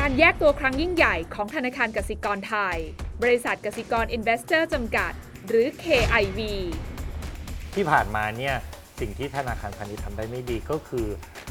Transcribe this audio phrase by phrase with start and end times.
[0.00, 2.76] การแยกตัวครั้งยิ่งใหญ่ของธนาคารกสิกรไทย
[3.22, 5.12] บริษัทกสิกรอินเวสเตอร์จำกัด
[5.48, 6.38] หรือ KIV
[7.74, 8.54] ที่ผ่านมาเนี่ย
[9.00, 11.06] สิ่งที่ธนาคารพาณิชย์ทำได้ไม่ดีก็คือ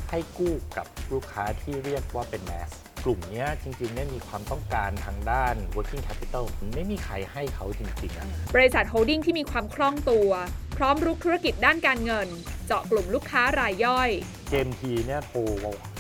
[0.10, 2.70] ให้กู้กับลูกค้าที่เรียกว่าเป็น mass
[3.06, 10.30] กลุ่มเนี้ยจริงๆเนี่ยมีความต้องการทางด้าน working capital ไม่มีใครให้เขาจริงๆอะบริษัทโฮลดิ้งที่มีความคล่องตัว
[10.78, 12.28] พร้อมรุกธุรกิจด้านการเงิน
[12.68, 14.10] เจาะกลุ่มลูกค้ารายย่อย
[14.50, 15.40] เกมทีเนี่ยโทร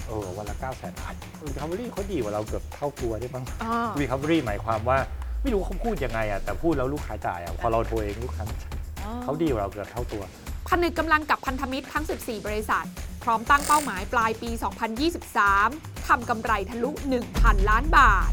[0.07, 1.13] เออวันละ9 0 0 0 0 0บาท
[1.47, 3.45] recovery เขาดีกว่าเราเกือบเท่าตัวได้บ้าง
[3.99, 4.97] recovery หมายความว่า
[5.41, 8.75] ไม่รู้เขาพูดยังไงอะแต่พูดแล้วลูกค้าจ่ายอะพอเราโทรเองลูกค้าไม่จ่าย
[9.23, 10.23] เขาดีกว่าเราเกือบเท่าตัว
[10.69, 12.85] ผนึกกำลังกับพันธมิตรทั้ง 14 บริษัท
[13.23, 14.49] พร้อมตั้งเป้าหมายปลายปี
[15.29, 16.91] 2023 ทำกำไรทะลุ
[17.29, 18.31] 1,000 ล้านบาท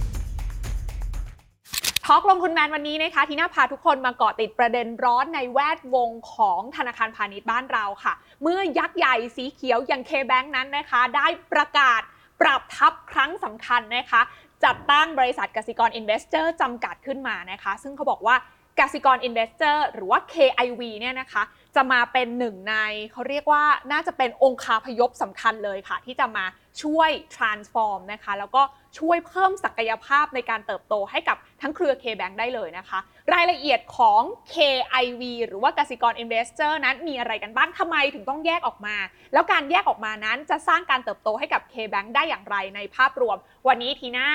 [2.13, 12.01] ทอกลงทุนแมนวันนี้นะคะที่น่าพาทุกคนมาเกาะติดประเด็นร้อนในแวดวงของธนาคารพาณิชย์บ้านเราค่ะ เมื่อยักษ์ใหญ่สีเขียวอย่าง KBank นั้นนะคะ ได้ประกาศ
[12.41, 14.21] ปรับทัพครั้งสำคัญนะคะ
[14.65, 18.37] จัดตั้งบริษัทกสิกรอินเวสเตอร์จำกัดขึ้นมานะคะ ซึ่งเขาบอกว่า
[18.81, 21.43] กสิกรอินเวสเตอร์หรือว่า KIV เนี่ยนะคะ
[21.77, 22.75] จะมาเป็นหนึ่งใน
[23.13, 26.45] เขาเรียกว่าน่าจะเป็นองค์คาพยพสำคัญเลยค่ะ ที่จะมา
[26.83, 28.63] ช่วย transform นะคะ แล้วก็
[28.99, 32.99] ช่วยเพิ่มศักยภาพในการเติบโตให้กับทั้งเครือ KBank ได้เลยนะคะ
[33.35, 34.23] รายละเอียดของ
[34.55, 38.97] KIV หรือว่ากสิกร Investor นั้นมีอะไรกันบ้างทำไมถึงต้องแยกออกมา
[39.33, 43.37] แล้วการแยกออกมานั้นจะสร้างการเติบโตให้กับ KBank ได้อย่างไรในภาพรวม
[43.69, 44.29] วันนี้ทีน่า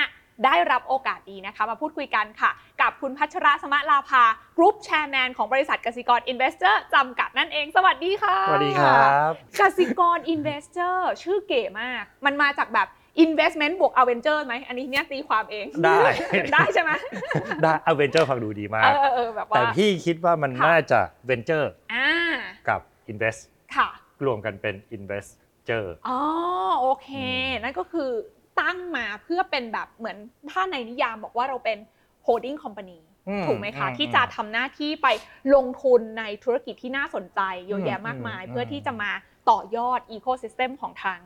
[0.45, 4.23] ได้รับโอกาสดีนะคะ มาพูดคุยกันค่ะ กับคุณพัชระสมะลาภา
[4.57, 12.87] กรุ๊ปแชร์แมนของบริษัทกสิกร Investor จำกัดนั่นเอง สวัสดีค่ะ สวัสดีครับ กสิกร Investor ชื่อเก๋มาก มันมาจากแบบ
[13.23, 15.99] Investment บวก Avenger ไหมอันนี้เนี่ยตีความเองได้
[16.53, 16.91] ได้ใช่ไหม
[17.63, 20.99] ได้ Avenger ฟังดูดีมาเอกอเออเออแบบว่าแต่พี่คิดว่ามันค่ะน่าจะ
[21.29, 22.09] Venture อ่า
[22.69, 23.39] กับ Invest
[23.75, 23.89] ค่ะ
[24.25, 26.19] รวมกันเป็น Investor อ๋อ
[26.79, 27.09] โอเค
[27.53, 28.09] อืมนั่นก็คือ
[28.61, 30.17] ตั้งมาเพื่อเป็นแบบเหมือน
[30.51, 31.77] ถ้าในนิยามบอกว่าเราเป็น
[32.25, 32.99] holding company
[33.29, 35.07] อืถูกไหมคะอืที่จะทำหน้าที่ไป
[35.55, 39.11] ลงทุนในธุรกิจที่น่าสนใจเยอะแยะอืมมากมายอืมเพื่อที่จะมา
[39.49, 41.19] ต่อยอด ecosystem ของทาง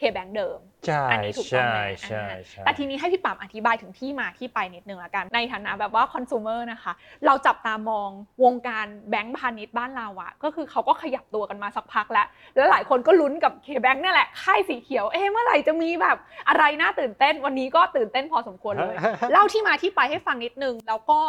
[0.00, 1.68] K-Bank เดิม ใช่อันนี้ถูกต้อง
[2.00, 6.92] ใช่ไหมใช่อ่าใช่แต่ทีนี้ให้พี่ปั๊มอธิบายถึงที่มาที่ไปนิดนึงละกัน ในฐานะแบบว่าคอน sumer นะคะ
[7.26, 8.10] เราจับตามอง
[8.44, 12.26] วงการแบงก์พาณิชย์บ้านเราอะก็คือเขาก็ขยับตัวกันมาสักพักแล้ว
[12.56, 16.16] แล้วหลายคนก็ลุ้นกับ K-Bank เนี่ยแหละ ค่ายสีเขียว เอ๊ะเมื่อไหร่จะมีแบบ
[16.48, 18.96] อะไรน่าตื่นเต้น วันนี้ก็ตื่นเต้นพอสมควรเลย
[19.32, 21.20] เล่าที่มาที่ไปให้ฟังนิดนึง แล้วก็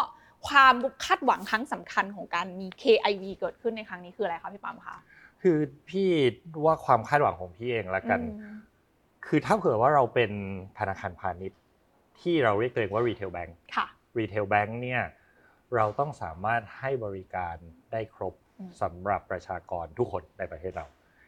[0.48, 0.76] ความ
[1.06, 4.98] คาดหวังครั้งสำคัญของการมี KIV เกิดขึ้นในครั้งนี้คืออะไรคะพี่ปั๊มคะ
[5.42, 5.58] คือ
[5.90, 6.10] พี่
[6.66, 8.58] ว่าความคาดหวังของพี่เองละกันอืม
[9.28, 10.32] คือถ้าเผื่อว่าเราเป็น
[10.80, 11.60] ธนาคารพาณิชย์
[12.20, 15.02] ที่เราเรียกตัวเองว่า retail bank ค่ะ retail bank เนี่ย
[15.76, 17.56] เราต้องสามารถให้บริการ
[17.92, 20.86] ได้ครบอืมสำหรับประชากรทุกคนในประเทศเรา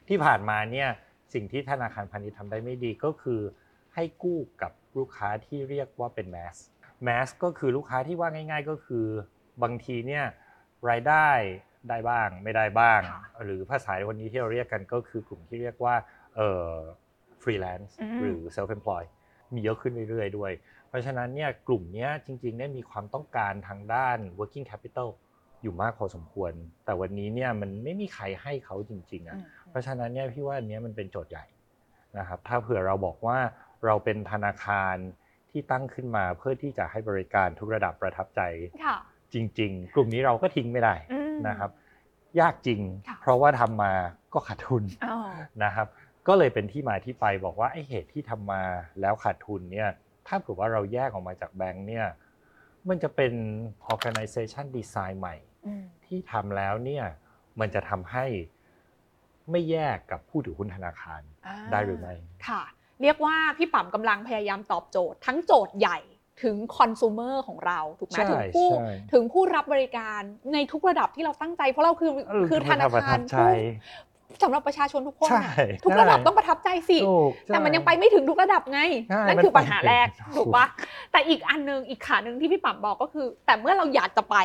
[0.07, 0.89] ที่ผ่านมาเนี่ย
[1.33, 3.41] สิ่งที่ธนาคารพาณิชย์ทำได้ไม่ดีก็คือ
[3.93, 6.55] ให้กู้กับลูกค้าที่เรียกว่าเป็น mass
[7.07, 9.05] mass ก็คือลูกค้าที่ว่าง่าย ๆ ก็คือ
[9.63, 10.25] บางทีเนี่ย
[10.89, 11.29] รายได้
[11.89, 15.95] ได้บ้างไม่ได้บ้างค่ะหรือภาษาวันนี้ที่เราเรียกกันก็คือกลุ่มที่เรียกว่า
[16.35, 16.73] เอ่อ
[17.43, 19.09] freelance อืมหรือ self employed
[19.53, 20.51] มีเยอะขึ้นเรื่อยๆด้วย
[20.87, 25.09] เพราะฉะนั้นเนี่ยกลุ่มเนี้ยจริงๆเนี่ยมีความต้องการทางด้าน working capital
[25.61, 26.53] อยู่มากพอสมควร
[26.85, 29.37] แต่วันนี้เนี่ยมันไม่มีใครให้เขาจริงๆอะ
[29.69, 31.45] เพราะฉะนั้นเนี่ยพี่ว่าอันเนี้ยมันเป็นโจทย์ใหญ่
[32.17, 33.37] นะครับถ้าเผื่อเราบอกว่า
[33.85, 34.95] เราเป็นธนาคาร
[35.51, 38.41] ที่ตั้งขึ้นมาเพื่อที่จะให้บริการทุกระดับประทับใจ
[38.85, 38.97] ค่ะ
[39.33, 41.71] จริง ๆ กลุ่มนี้เราก็ทิ้งไม่ได้อืม นะครับ
[42.39, 43.93] ยากจริงค่ะเพราะว่าทำมา
[44.33, 45.17] ก็ขาดทุนอ๋อ
[45.63, 45.87] นะครับ
[46.27, 48.63] ก็เลยเป็นที่มาที่ไปบอกว่าไอ้เหตุที่ทำมา
[49.01, 49.89] แล้วขาดทุนเนี่ย
[50.27, 52.07] ถ้าเผื่อว่าเราแยกออกมาจากแบงค์เนี่ย
[52.89, 53.33] มันจะเป็น
[53.93, 57.05] organization design ใหม่อืมที่ทำแล้วเนี่ย
[57.59, 58.25] มันจะทำให้
[59.51, 62.13] ไม่แยกกับผู้ถือหุ้นธนาคารอ่าได้หรือไม่
[62.47, 62.63] ค่ะ
[63.01, 65.99] เรียกว่าพี่ปั๊มกำลังพยายามตอบโจทย์ ทั้งโจทย์ใหญ่
[66.43, 70.21] ถึงคอน sumer ของเราถูกไหมใช่ถึงผู้ใช่ถึงผู้รับบริการ
[70.53, 73.37] ในทุกระดับที่เราตั้งใจ เพราะเราคือเออคือธนาประคาทัรบใจ
[74.29, 80.65] ผู้สำหรับประชาชนทุกคนใช่น่ะทุกใช่ระดับต้องประทับใจสิถูกแต่มันใช่ยังไปไม่ถึงทุกระดับไงใช่นั่นมันคือปัญหาแรกไปไม่ถึงถูกปะ
[81.11, 84.37] แต่อีกอันนึงอีกขาหนึ่งที่พี่ปั๊มบอกก็คือ แต่เมื่อเราอยากจะไป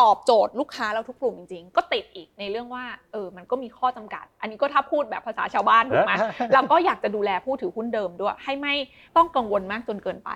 [0.00, 6.12] ตอบโจทย์ลูกค้าเราทุกกลุ่มจริงๆ ก็ติดอีกในเรื่องว่าเออมันก็มีข้อจำกัด อันนี้ก็ถ้าพูดแบบภาษาชาวบ้านถูกไหม
[6.54, 8.74] เราก็อยากจะดูแลผู้ถือหุ้นเดิมด้วย ให้ไม่
[9.16, 10.30] ต้องกังวลมากจนเกินไป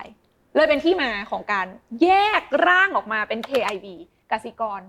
[0.55, 1.67] เลยเป็นที่มาของการ
[2.01, 2.09] แย
[2.39, 3.85] กร่างออกมาเป็น KIV
[4.31, 4.81] กสิกร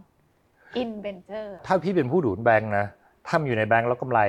[0.82, 2.86] Inventor ถ้าพี่เป็นผู้ถือหุ้นแบงค์นะ
[3.28, 4.20] ทำอยู่ในแบงค์แล้วกำไร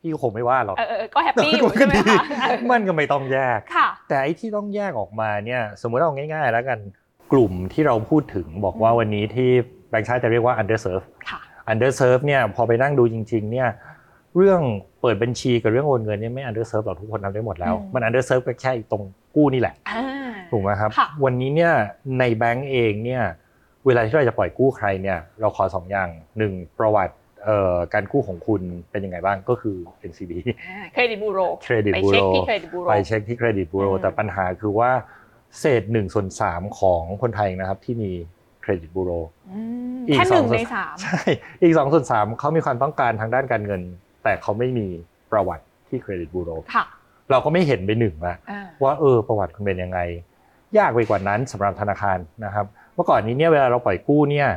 [0.00, 6.78] พี่ก็คงไม่ว่าหรอกเออเออก็แฮปปี้อยู่ใช่ไหมคะเออมันก็ไม่ต้องแยกค่ะแต่ไอ้ที่ต้องแยกออกมาเนี่ย สมมุติเอาง่าย ๆ แล้วกัน
[7.32, 9.50] กลุ่มที่เราพูดถึงบอกว่าอืมวันนี้ที่
[9.90, 11.40] แบงค์ชาติจะเรียกว่า underserve ค่ะ
[11.72, 13.68] underserve เนี่ยพอไปนั่งดูจริง ๆ เนี่ย
[14.36, 14.60] เรื่อง
[15.00, 19.04] เปิดบัญชีกับเรื่องโอนเงินเนี่ยไม่ underserve หรอกทุกคนทำได้หมดแล้วอืมมัน underserve ก็แค่ตรง
[19.36, 20.02] กู้นี่แหละอ่า
[20.50, 21.72] ถูกไหมครับค่ะวันนี้เนี่ย
[22.18, 23.24] ในแบงก์เองเนี่ย
[23.86, 26.08] เวลาที่เราจะปล่อยกู้ใครเนี่ยเราขอสองอย่าง
[26.38, 27.14] หนึ่งประวัติ
[27.44, 29.76] เอ่อการกู้ของคุณเป็นยังไงบ้างก็คือ
[30.10, 30.32] NCB
[30.94, 34.90] เครดิตบูโรเครดิตบูโรไปเช็คที่เครดิตบูโรไปเช็คที่เครดิตบูโรอืมแต่ปัญหาคือว่า
[35.60, 38.10] เศษหนึ่งส่วนสามของคนไทยนะครับที่มี
[38.62, 39.10] เครดิตบูโร
[39.50, 39.58] อื
[39.96, 41.18] มอีกแค่สหอนึ่งงส่วนในสามใช่
[41.62, 43.82] อีก2ส่วน3เขามีความต้องการทางด้านการเงิน
[44.24, 44.86] แต่เขาไม่มี
[45.32, 46.84] ประวัติที่เครดิตบูโรค่ะ
[47.30, 49.98] เราก็ไม่เห็นไปหนึ่งละอ่าว่าเออประวัติคุณเป็นยังไง
[50.78, 54.48] ยากไปกว่านั้นสำหรับธนาคารนะครับเมื่อก่อนนี้เนี่ยเวลาเราปล่อยกู้เนี่ย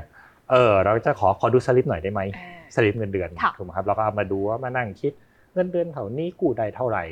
[0.51, 5.13] เออเราจะขอขอดูสลิปหน่อยได้ไหมอ่าสลิปเงินเดือนค่ะถูกไหมครับเราก็เอามาดูว่ามานั่งคิด
[5.53, 7.03] เงินเดือนเท่านี้กู้ได้เท่าไหร่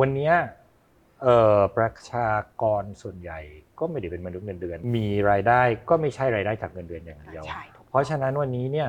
[0.00, 0.34] วันเนี้ย
[1.22, 2.28] เอ่อประชา
[2.62, 3.40] กรส่วนใหญ่
[3.78, 8.88] ก็ไม่ได้เป็นมนุษย์เงินเดือน มีรายได้ก็ไม่ใช่รายได้จากเงินเดือนอย่างเดียวใช่ถูกเพราะฉะนั้นวันนี้เนี่ย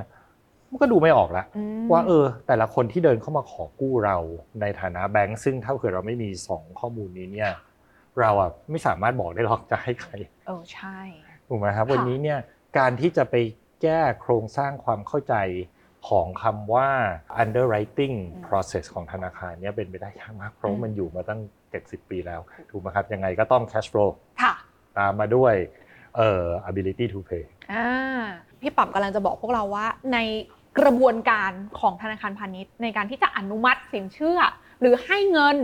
[0.74, 4.18] มันก็ดูไม่ออกละอืมว่าเออ แต่ละคนที่เดินเข้ามาขอกู้เรา
[4.62, 7.52] ในฐานะแบงก์ซึ่งถ้าเกิดเราไม่มีสองข้อมูลนี้เนี่ย
[8.20, 10.12] เราอะไม่สามารถบอกได้หรอกจะให้ใคร
[10.48, 11.00] เออใช่
[11.48, 12.40] ถูกไหมครับค่ะวันนี้เนี่ย
[12.78, 13.36] การที่จะไป
[13.81, 15.36] แก้โครงสร้างความเข้าใจ
[16.08, 16.90] ของคำว่า
[17.44, 18.16] underwriting
[18.46, 21.40] process ของธนาคารเนี่ยเป็นไปได้ยากมากเพราะว่ามันอยู่มาตั้ง
[21.75, 22.42] 70 ปีแล้ว
[22.72, 24.12] ถูกไหมครับ ยังไงก็ต้อง cash flow
[24.42, 24.54] ค่ะ
[24.98, 25.54] ตามมาด้วย
[26.18, 27.44] เอ่อ ability to pay
[27.74, 27.88] อ่า
[28.62, 30.18] พี่ป๋อมกำลังจะบอกพวกเราว่าใน
[30.80, 34.40] กระบวนการของธนาคารพาณิชย์ ในการที่จะอนุมัติสินเชื่อ
[34.80, 35.58] หรือให้เงิน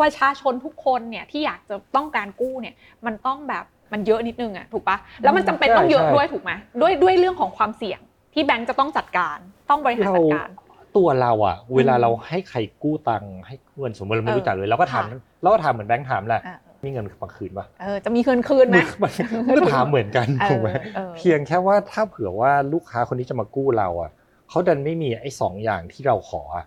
[0.00, 2.74] ประชาชนทุกคนเนี่ยที่อยากจะต้องการกู้เนี่ย
[3.06, 8.00] มันต้องแบบมันเยอะนิดนึงอะถูกปะแล้วมันจำเป็นต้องเยอะใช่ด้วยถูกไหมด้วยด้วยเรื่องของความเสี่ยง
[8.34, 9.38] ที่แบงก์จะต้องจัดการ
[9.70, 10.48] ต้องบริหารจัดการ
[10.96, 19.12] ตัวเราอะเวลาเราให้ใครกู้ตังค์ให้เงินสมมติเราไม่เออรู้จักเลยเราก็ถามค่ะเราก็ถามเหมือนแบงค์ถามแหละอ่ามีเงินมาคืนปะเออจะมีเงินคืนไหมมัน
[19.48, 24.10] มันก็ถามเหมือนกันเออถูกไหมเออเพียงแค่ว่าถ้าเผื่อว่าลูกค้าคนนี้จะมากู้เราอะ
[24.48, 26.66] เขาดันไม่มีไอ้สองอย่างที่เราขออะ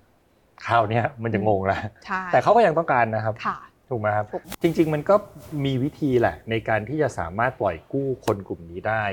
[0.65, 3.57] คราวเนี้ยมันจะงงแล้วใช่แต่เขาก็ยังต้องการนะครับค่ะ
[3.89, 5.15] ถูกไหมครับถูกจริง ๆ มันก็
[5.65, 9.03] มีวิธีแหละในการที่จะสามารถปล่อยกู้คนกลุ่มนี้ได้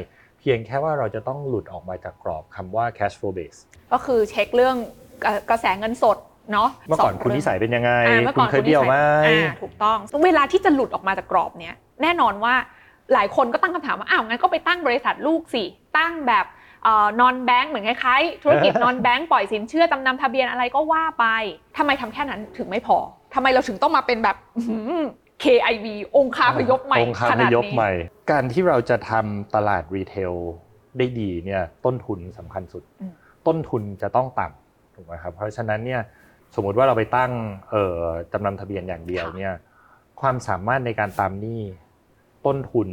[0.40, 3.58] เพียงแค่ว่าเราจะต้องหลุดออกมาจากกรอบคำว่า cash flow base
[3.92, 4.76] ก็คือเช็คเรื่อง
[5.24, 6.16] กระกระแสเงินสด
[6.52, 8.94] เนาะเมื่อก่อนสงคุณนิสัยเป็นยังไงอ่าเมื่อคุก่ณอนเคยเบี้ยวไหม
[9.26, 12.54] อ่าถูกต้องเวลาที่จะหลุดออกมาจากกรอบเนี้ยแน่นอนว่า
[13.12, 15.64] หลายคนก็ตั้งคำถามว่าอ้าวงั้นก็ไปตั้งบริษัทลูกสิ
[15.98, 16.46] ตั้งแบบ
[17.20, 21.26] นอนแบงก์เหมือนคล้ายๆธุรกิจนอนแบงก์ปล่อยสินเชื่อจำนำทะเบียนอะไรก็ว่าไป
[21.76, 22.96] ทำไมทำแค่นั้นถึงไม่พอ
[23.34, 25.04] ทำไมเราถึงต้องมาเป็นแบบอื้อหือ
[25.44, 25.86] KIV
[26.16, 27.92] องคาพยพใหม่องค์คาขพนาดยพนี้ใหม่
[28.30, 30.34] การที่เราจะทำตลาดรีเทล
[30.98, 33.12] ได้ดีเนี่ยต้นทุนสำคัญสุดอืม
[33.46, 36.00] ต้นทุนจะต้องต่ำถูกไหมครับเพราะฉะนั้นเนี่ย
[36.54, 37.32] สมมุติว่าเราไปตั้ง
[37.70, 38.02] เอ่อ
[38.32, 39.54] จำนำทะเบียนอย่างเดียวเนี่ย
[40.20, 41.62] ความสามารถในการตามหนี้
[42.46, 42.88] ต้นทุน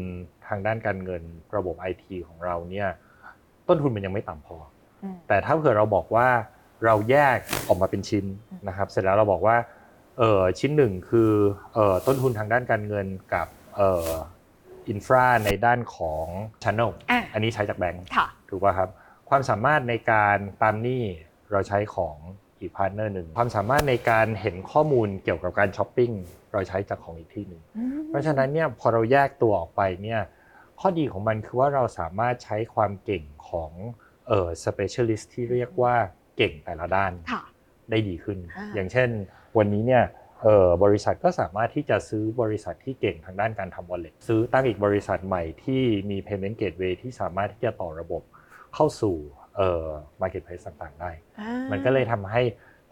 [0.48, 1.24] ทางด้านการเงิน
[1.56, 2.88] ระบบไอทีของเราเนี่ย
[3.68, 4.58] ต้นทุนมันยังไม่ต่ำพอ
[5.04, 6.28] อืมแต่ถ้าเผื่อเราบอกว่า
[6.86, 7.38] เราแยก
[7.68, 9.58] ออกมาเป็นชิ้นอืมนะครับ เสร็จแล้วเราบอกว่า
[10.20, 11.32] เออชิ้นหนึ่งคือ
[11.74, 14.08] เออต้นทุนทางด้านการเงินกับเออ
[14.90, 16.26] infra ในด้านของ
[16.64, 18.90] Channel อะอันนี้ใช้จากแบงก์ค่ะถูกป่ะครับ
[19.30, 21.04] ความสามารถในการตามหนี้
[21.52, 22.16] เราใช้ของ
[22.60, 26.12] อีก partner หนึ่งความสามารถในการเห็นข้อมูลเกี่ยวกับการช้อปปิ้ง
[26.54, 27.62] เราใช้จากของอีกที่หนึ่ง
[28.08, 30.22] เพราะฉะนั้นเนี่ยพอเราแยกตัวออกไปเนี่ย
[30.86, 33.72] ข้อดีของมันคือว่าเราสามารถใช้ความเก่งของ
[34.28, 35.96] เอ่อ specialist ที่เรียกว่า
[36.38, 37.44] เก่งแต่ละด้านค่ะ
[37.90, 39.10] ได้ดีขึ้นอ่าอย่างเช่น
[39.58, 40.04] วันนี้เนี่ย
[40.42, 48.22] เอ่อบริษัทก็สามารถที่จะซื้อบริษัทที่เก่งทางด้านการทำ wallet ซื้อตั้งอีกบริษัทใหม่ที่มี payment gateway ที่สามารถที่จะต่อระบบ
[48.76, 49.16] เข้าสู่
[49.56, 49.88] เอ่อ
[50.22, 52.42] marketplace ต่างๆ ได้อ่ามันก็เลยทำให้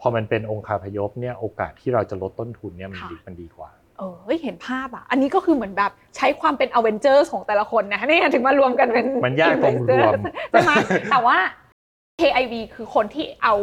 [0.00, 10.12] พอมันเป็นองค์คาพยพเนี่ยโอกาสที่เราจะลดต้นทุนเนี่ยมันค่ะดีมันดีกว่า เออเฮ้ยเห็นภาพอะ อันนี้ก็คือเหมือนแบบใช้ความเป็นอเวนเจอร์ของแต่ละคนนะเนี่ยถึงมารวมกันเป็นมันยากตรงรวม
[10.50, 10.72] ใช่ไหม
[11.10, 11.38] แต่ว่า
[12.20, 13.54] KIV คือคนที่เอา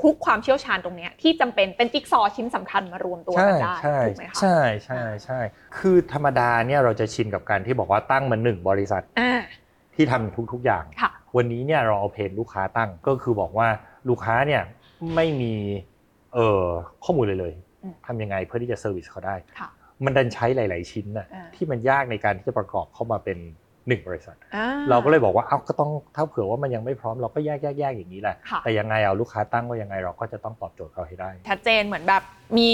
[0.00, 5.40] คุกความเชี่ยวชาญตรงเนี้ยที่จำเป็นเป็นจิ๊กซอว์ชิ้นสำคัญมารวมตัวใช่กันได้ใช่ถูกไหมคะใช่ใช่ใช่
[5.78, 9.40] คือธรรมดาเนี่ยเราจะชินกับการที่บอกว่าตั้งมาหนึ่งบริษัทอ่า
[9.94, 13.68] ที่ทำทุก ๆอย่างค่ะวันนี้เนี่ยเราเอาเพนลูกค้าตั้งก็คือบอกว่า
[14.08, 14.62] ลูกค้าเนี่ย
[15.14, 15.54] ไม่มี
[16.34, 16.64] เอ่อ
[17.04, 17.67] ข้อมูลเลยเลยอืม
[18.06, 19.68] ทำยังไงเพื่อที่จะ service เขาได้ค่ะ
[20.04, 23.38] มันดันใช้หลาย ๆ ชิ้นน่ะอ่าที่มันยากในการที่จะประกอบเข้ามาเป็น
[23.88, 32.22] หนึ่งบริษัทอ่เราก็เลยบอกว่าเอ้าก็ต้องถ้าเผื่อว่ามันยังไม่พร้อมเราก็แยกแยกแยกอย่างนี้แหละค่ะแต่ยังไงเอาลูกค้าตั้งว่ายังไงเราก็จะต้องตอบโจทย์เขาให้ได้ ชัดเจนเหมือนแบบ
[32.58, 32.70] มี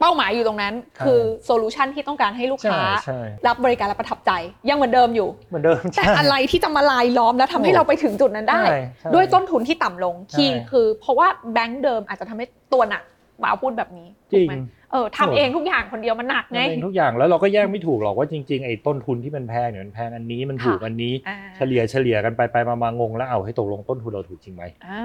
[0.00, 4.30] เป้าหมายอยู่ตรงนั้นใช่คือ solution ที่ต้องการให้ลูกค้าใช่ใช่รับบริการและประทับใจ
[4.68, 13.02] ยังเหมือนเดิมอยู่เหมือนเดิมแต่ใช่อะไรที่จะมารายล้อมแล้วทำให้โอ้เราไปถึงจุดนั้นได้ใช่ใช่ด้วยต้นทุนที่ต่ำลงใช่ key คือเพราะว่าแบงก์เดิมอาจจะทำให้ตัวหนัก
[13.40, 14.54] มาเอาพูดแบบนี้จริงถูกไหม
[14.92, 25.02] เออทำเองทุกอย่างคนเดียวมันหนักไงมันเป็นทุกอย่างแล้วเราก็แยกไม่ถูกหรอกว่าจริงๆไอ้ต้นทุนที่มันแพงเนี่ยมันแพงอันนี้มันถูกค่ะอันนี้อ่าเฉลี่ยเฉลี่ยกันไปไปมามางงแล้วเอาให้ตกลงต้นทุนเราถูกจริงไหมอ่า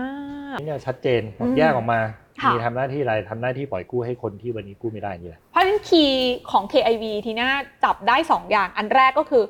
[0.60, 2.00] นี่เนี่ยชัดเจนอืมแยกออกมา
[2.42, 7.50] ค่ะมีทำหน้าที่อะไรทำหน้าที่ปล่อยกู้ให้คนที่วันนี้กู้ไม่ได้นี่แหละเพราะฉะนั้นคีย์ของ KIV ทีน่า
[7.84, 9.44] จับได้ 2 อย่างอันแรกก็คือ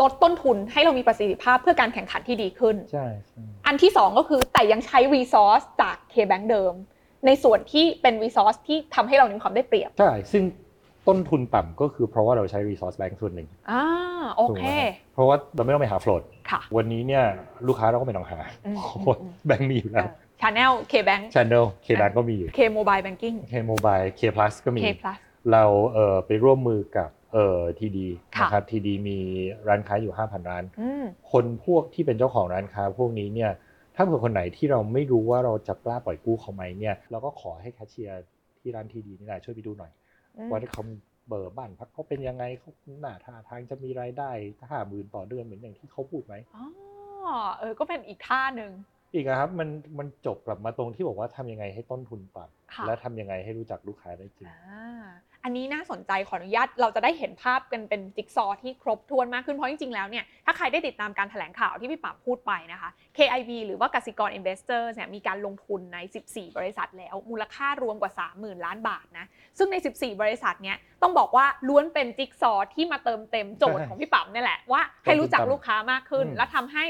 [0.00, 6.74] ลดต้นทุนให้เรามีประสิทธิภาพเพื่อการแข่งขันที่ดีขึ้นใช่ใช่อันที่ 2 ก็คือแต่ยังใช้ resource จาก KBank เดิม
[7.26, 10.42] ในส่วนที่เป็น resource ที่ทำให้เรามีความได้เปรียบ ใช่ ซึ่ง
[11.08, 13.82] ต้นทุนต่ำก็คือเพราะว่าเราใช้ resource bank ส่วนหนึ่งอ่า
[14.34, 17.24] โอถูกเคไหมครับเพราะว่าเราไม่ต้องไปหา float ค่ะวันนี้เนี่ย
[17.66, 20.08] ลูกค้าเราก็ไม่ต้องหาอืมเพราะว่าแบงค์มีอยู่แล้ว
[20.42, 24.86] Channel KBank channel K Bank ก็มีอยู่ K Mobile Banking K Mobile K Plus ก็มี K
[25.00, 25.18] Plus
[25.52, 29.18] เราเอ่อไปร่วมมือกับเอ่อทีดีค่ะนะครับทีดีมี
[29.68, 33.50] ร้านค้าอยู่ 5,000 ร้านอืมคนพวกที่เป็นเจ้าของร้านค้าพวกนี้เนี่ย
[33.96, 38.22] ถ้าเผื่อคนไหนที่เราไม่รู้ว่าเราจะกล้าปล่อยกู้เขาไหมเนี่ยเราก็ขอให้แคชเชียร์
[38.58, 39.92] ที่ร้านทีดีนี่แหละช่วยไปดูหน่อย
[40.36, 40.82] อืมว่าเขา
[41.28, 44.30] เบอร์บ้านพักเขาเป็นยังไงเขาหน้าท่าทางจะมีรายได้
[44.70, 46.64] ห้าหมื่นต่อเดือนเหมือนอย่างที่เขาพูดไหมอ๋อ
[47.58, 48.72] เออก็เป็นอีกท่าหนึ่ง
[49.14, 55.04] อีกนะครับมันมันจบกลับมาตรงที่บอกว่าทำยังไงให้ต้นทุนต่ค่ะำและทำยังไงให้รู้จักลูกค้าได้จริงอ่า
[55.46, 65.98] อันนี้น่าสนใจขออนุญาตเราจะได้เห็นภาพกันเป็นจิ๊กซอว์ที่ครบถ้วนมากขึ้นเพราะจริงๆแล้วเนี่ยถ้าใครได้ติดตามการแถลงข่าวที่พี่ปั๊มพูดไปนะคะ KIV หรือว่ากสิกร Investors เนี่ยมีการลงทุนใน
[66.28, 69.26] 14 บริษัทแล้ว มูลค่ารวมกว่า 30,000 ล้านบาทนะ
[69.58, 76.84] ซึ่งใน 14 บริษัทเนี่ยต้องบอกว่าล้วนเป็นจิ๊กซอว์ที่มาเติมเต็มโจทย์ของพี่ปั๊มเนี่ยแหละว่าให้รู้จักลูกค้ามากขึ้นอืมและทำให้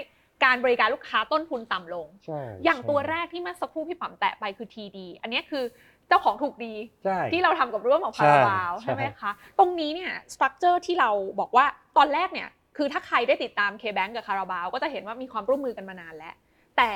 [0.45, 5.65] การบริการลูกค้าต้นทุนต่ำลงใช่อย่างตัวใช่แรกที่เมื่อสักครู่พี่ปั๊มแตะไปคือ TD อันเนี้ยคือ
[6.09, 11.11] เจ้าของถูกดีใช่ที่เราทำกับร่วมของใช่คาราบาวใช่ใช่ไหมคะตรงนี้เนี่ยสตรัคเจอร์ที่เรา
[11.41, 16.35] บอกว่าตอนแรกเนี่ยคือถ้าใครได้ติดตาม K-Bank กับคาราบาว ก็จะเห็นว่ามีความร่วมมือกันมานานแล้ว
[16.79, 16.93] แต่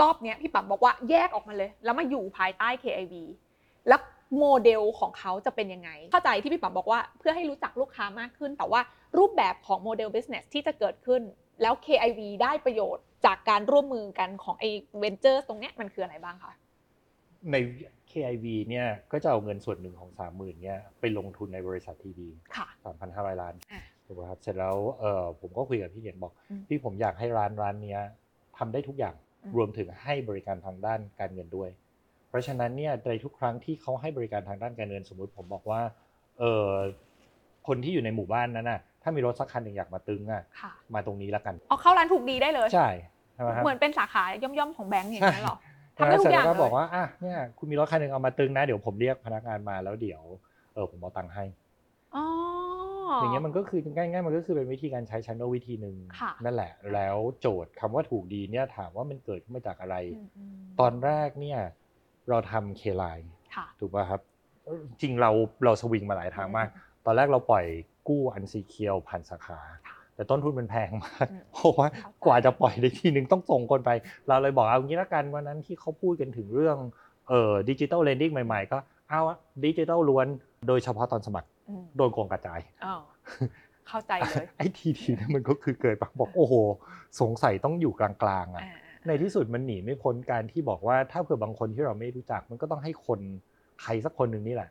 [0.00, 3.14] รอบเนี้ยพี่ปั๊มบอกว่าแยกออกมาเลย แล้วมาอยู่ภายใต้ KIV
[3.88, 4.00] แล้ว
[4.38, 8.80] โมเดลของเขาจะเป็นยังไง เข้าใจที่พี่ปั๊มบอกว่าเพื่อให้รู้จักลูกค้ามากขึ้น แต่ว่า
[9.18, 11.22] รูปแบบของโมเดล business ที่จะเกิดขึ้น
[11.62, 14.68] แล้ว KIV ได้ประโยชน์จากการร่วมมือกันของไอ้
[15.02, 16.52] Ventures ตรงเนี้ยมันคืออะไรบ้างคะ
[17.52, 17.56] ใน
[18.10, 22.68] KIV เนี่ยก็จะเอาเงินส่วนหนึ่งของ 30,000เนี่ยไปลงทุนในบริษัททีดีค่ะ
[22.98, 28.00] 3,500 ล้านอะ ถูกไหมครับเสร็จแล้วเออผมก็คุยกับพี่เหรียญบอก อืมพี่ผมอยากให้ร้านร้านเนี้ย
[28.58, 29.14] ทำได้ทุกอย่าง
[29.44, 31.70] อืม รวมถึงให้บริการทางด้านการเงินด้วย
[32.28, 35.80] เพราะฉะนั้นเนี่ยในทุกครั้งที่เขาให้บริการทางด้านการเงินสมมุติผมบอกว่า
[36.38, 36.70] เออ
[37.66, 42.88] คนที่อยู่ในหมู่บ้านนั้นน่ะถ้ามีรถสักคันหนึ่งอยากมาตึงอะค่ะมาตรงนี้แล้วกัน เอาเข้าร้านถูกดีได้เลย ใช่
[43.34, 45.67] ใช่ไหมครับ เหมือนเป็นสาขาย่อมๆของแบงก์อย่างนั้นเหรอใช่
[45.98, 50.22] ทำได้ทุกอย่างเสร็จแล้วเลก็บอกว่าอะเนี่ยคุณมีรถคันหนึ่งเอามาตึ๊งนะเดี๋ยวผมเรียกพนักงานมาแล้วเดี๋ยว
[50.74, 51.44] เออผมเอาตังค์ให้
[52.16, 52.24] อ๋อ
[53.10, 59.96] อ อย่างเงี้ยมันก็คือง่ายๆมันก็คือเป็นวิธีการใช้ชันโนวิธีหนึ่งค่ะ นั่นแหละ แล้วโจทย์คำว่าถูกดีเนี่ยถามว่ามันเกิดขึ้นมาจากอะไร
[60.36, 61.60] อืมๆตอนแรกเนี่ย
[62.28, 64.20] เราทำ K-Line ค่ะ ถูกป่ะครับ
[64.64, 65.30] เอ่อจริงเรา
[65.64, 66.68] เราสวิงมาหลายทางมาก
[67.06, 67.66] ตอนแรกเราปล่อย
[68.08, 69.87] กู้ unsecured ผ่านสาขาค่ะ
[70.18, 73.90] แต่ต้นทุนมันแพงมากอืมเพราะว่าเข้าใจกว่าจะปล่อยได้ทีนึงต้องส่งคนไป
[74.28, 76.76] เราเลยบอกเอางี้ละกันวันนั้นที่เขาพูดกันถึงเรื่อง
[77.28, 79.20] เอ่อ digital lending ใหม่ๆ ก็เอา
[79.64, 80.26] ดิจิตอลล้วน
[80.68, 82.94] โดยเฉพาะตอนสมัครอืมโดนโกงกระจายอ๋อ
[83.88, 86.54] เข้าใจเลยไอ้ทีทีนั้นมันก็คือเกิดปะบอกโอ้โห
[87.20, 88.10] สงสัยต้องอยู่กลา
[88.44, 93.20] งๆอะอ่าในที่สุดมันหนีไม่พ้นการที่บอกว่าถ้าเผื่อบางคนที่เราไม่รู้จักมันก็ต้องให้คน
[93.82, 94.68] ใครสักคนหนึ่งนี่แหละ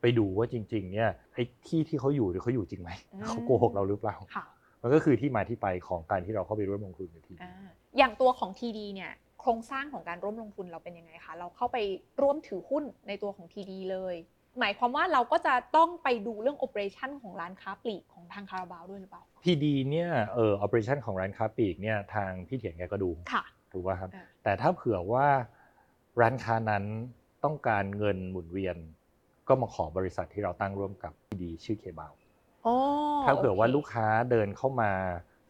[0.00, 2.90] ไปดูว่าจริง ๆ เนี่ยไอ้ที่ที่เขาอยู่เนี่ยเขาอยู่จริงไหม
[3.26, 4.44] เขาโกหกเราหรือเปล่าค่ะ
[4.86, 7.52] มันก็คือที่มาที่ไปของการที่เราเข้าไปร่วมลงทุนกับทีอ่า
[7.98, 11.78] อย่างตัวของ TD เนี่ยโครงสร้างของการร่วมลงทุนเราเป็นยังไงคะเราเข้าไป
[12.22, 14.14] ร่วมถือหุ้นในตัวของ TD เลย
[14.60, 25.26] หมายความว่าเราก็จะต้องไปดูเรื่องโอ e r a t i o n ของร้านค้าปลีกของทางคาราบาวด้วยหรือเปล่าทีดีเนี่ยเอ่อ operation ของร้านค้าปลีกเนี่ยทางพี่เถียนแกก็ดูค่ะถูกป่ะครับอ่าแต่ถ้าเผื่อว่า
[26.20, 26.84] ร้านค้านั้น
[27.44, 28.76] ต้องการเงินหมุนเวียน
[29.48, 32.25] ก็มาขอบริษัทที่เราตั้งร่วมกับทีดีชื่อเคบาอ๋อ
[33.24, 34.90] ถ้าเผื่อว่าโคลูกค้าเดินเข้ามา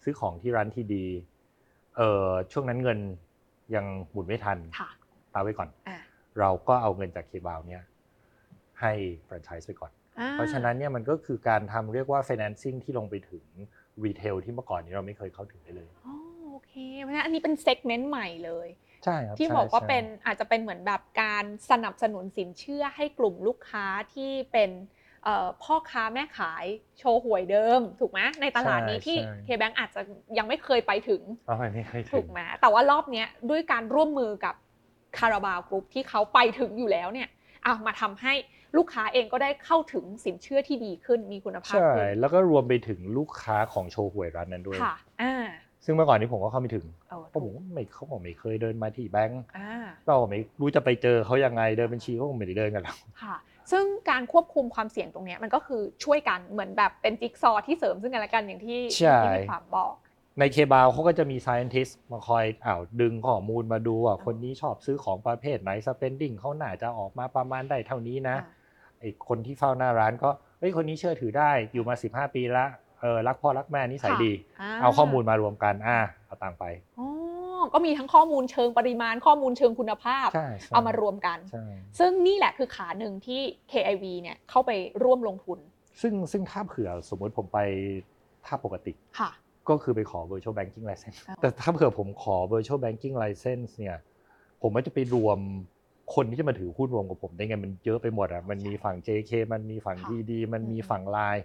[0.03, 1.07] ซื้อของที่ร้าน TD
[1.97, 2.99] เอ่อช่วงนั้นเงิน
[3.75, 4.89] ยังหมุนไม่ทันค่ะ
[5.35, 5.99] ตามไว้ก่อนอ่า
[6.39, 7.83] เราก็เอาเงินจาก KBAO เนี่ย
[8.81, 8.93] ให้
[9.25, 13.45] แฟรนไชส์ไปก่อนอ่เพราะฉะนั้นเนี่ยมันก็คือการทำเรียกว่า financing ที่ลงไปถึง
[14.05, 16.15] retail ที่เมื่อก่อนนี้เราไม่เคยเข้าถึงได้เลยอ๋อ
[16.51, 18.69] โอเคเพราะฉะนั้นอันนี้เป็น segment ใหม่เลย
[19.05, 24.96] ใช่ครับที่ใช่บอกว่าใช่เป็นอาจจะเป็นเหมือนแบบการสนับสนุนสินเชื่อให้กลุ่มลูกค้าที่เป็นเอ่อ
[25.63, 26.65] พ่อค้าแม่ขาย
[26.99, 29.17] โชว์หวยเดิม ถูกไหมในตลาดนี้ที่
[29.47, 30.01] K-Bank อาจจะ
[30.39, 34.55] ยังไม่เคยไปถึงเอาไปไม่เคยถึถูงกไหมแต่ว่ารอบเนี้ยด้วยการร่วมมือกับ
[35.19, 37.29] คาราบาวกรุ๊ปที่เขาไปถึงอยู่แล้วเนี่ย
[37.65, 38.35] เอามาทำให้
[38.77, 45.47] ลูกค้าเองก็ได้เข้าถึงสินเชื่อที่ดีขึ้นมีคุณภาพใช่ขึ้นแล้วก็รวมไปถึงลูกค้าของโชว์หวยร้านนั้นด้วยค่ะอ่า
[45.85, 49.71] ซึ่งเมื่อก่อนนี้ผมก็เข้าไม่ถึงเออเพราะผมก็ไม่เขาบอกไม่เคยเดินมาที่แบงก์อ่า
[50.07, 53.37] เราก็ไม่รู้จะไปเจอเขายังไงเดินบัญชีเขาคงไม่ได้เดินกันหรอกค่ะ
[53.73, 59.95] ซึ่งการควบคุมความเสี่ยงตรงเนี้ยมันก็คือช่วยกันเหมือนแบบเป็นจิ๊กซอว์ที่เสริมซึ่งกันและกันอย่างที่ใช่ที่พี่ขวามบอก
[60.39, 68.55] ในเคบาเขาก็จะมี scientist มาคอยอ้าวดึงข้อมูลมาดูว่าคนนี้ชอบซื้อของประเภทไหน spending เขาน่าจะออกมาประมาณได้เท่านี้นะอ่า
[69.01, 72.67] ไอคนที่เฝ้าหน้าร้านก็เฮ้ยคนนี้เชื่อถือได้อยู่มา 15 ปีละ
[73.01, 76.65] เออรักพ่อรักแม่นิสัยค่ะดีอ่าเอาข้อมูลมารวมกันอะเอาตังค์ไป
[76.99, 77.07] อ๋อ
[77.75, 81.65] ก็มีทั้งข้อมูลเชิงปริมาณข้อมูลเชิงคุณภาพใช่ใช่เอามารวมกันใช่
[81.99, 84.71] ซึ่งนี่แหละคือขาหนึ่งที่ KIV เนี่ยเข้าไป
[85.05, 85.59] ร่วมลงทุน
[86.01, 87.59] ซึ่งซึ่งถ้าเผื่อสมมุติผมไป
[88.47, 89.31] ถ้าปกติค่ะ
[89.69, 93.97] ก็คือไปขอ virtual banking license อ๋อแต่ถ้าเผื่อผมขอ virtual banking license เนี่ย
[94.63, 95.39] ผมก็จะไปรวม
[96.15, 101.45] คนที่จะมาถือหุ้นรวมกับผมได้ไงมันเยอะไปหมดอะมันมีฝั่ง JK มันมีฝั่งค่ะ TD มันมีอืมฝั่งไลน์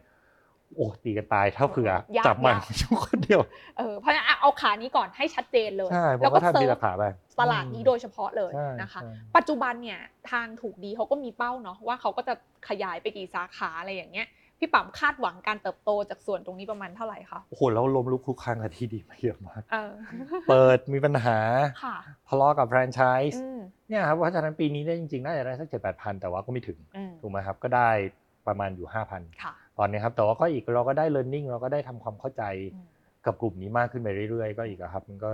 [0.75, 3.41] โอ้ตีกันตายถ้าเผื่อยากจับมันยากชุกคนเดียว
[3.77, 7.03] เออเพราะฉะนั้นอะเอาขานี้ก่อนให้ชัดเจนเลยใช่ผมแล้วก็ก็ทำเซิทีร์ละฟขาไป
[7.39, 9.99] ตลาดนี้โดยเฉพาะเลยใช่นะคะใช่ปัจจุบันเนี่ย
[10.31, 12.33] ทางถูกดีเขาก็มีเป้าเนาะว่าเขาก็จะ
[12.69, 14.29] ขยายไปกี่สาขาอะไรอย่างเงี้ย
[14.63, 19.93] พี่ปั๊มคาดหวังการเติบโตจากส่วนตรงนี้ประมาณเท่าไหร่คะโอ้โหแล้วล้มลุกคลุกคลังกับที่ดีมาเยอะมากเออ
[20.49, 21.37] เปิดมีปัญหา
[21.83, 21.97] ค่ะ
[22.27, 23.01] ทะเลาะกับแฟรนไช
[23.31, 23.59] ส์อืม
[23.89, 27.89] เนี่ยครับเพราะฉะนั้นปีนี้เนี่ยจริงๆน่าจะได้สักเจ็ดแปดพันแต่ว่าก็ไม่ถึงอืมถูกไหมครับก็ได้
[28.47, 32.87] ประมาณอยู่ห้าพันค่ะตอนนี้ครับแต่ว่าก็อีกเราก็ได้ learning เราก็ได้ทำความเข้าใจอืม
[33.25, 35.29] กับกลุ่มนี้มากขึ้นไปเรื่อยๆ ก็อีกอะครับ มันก็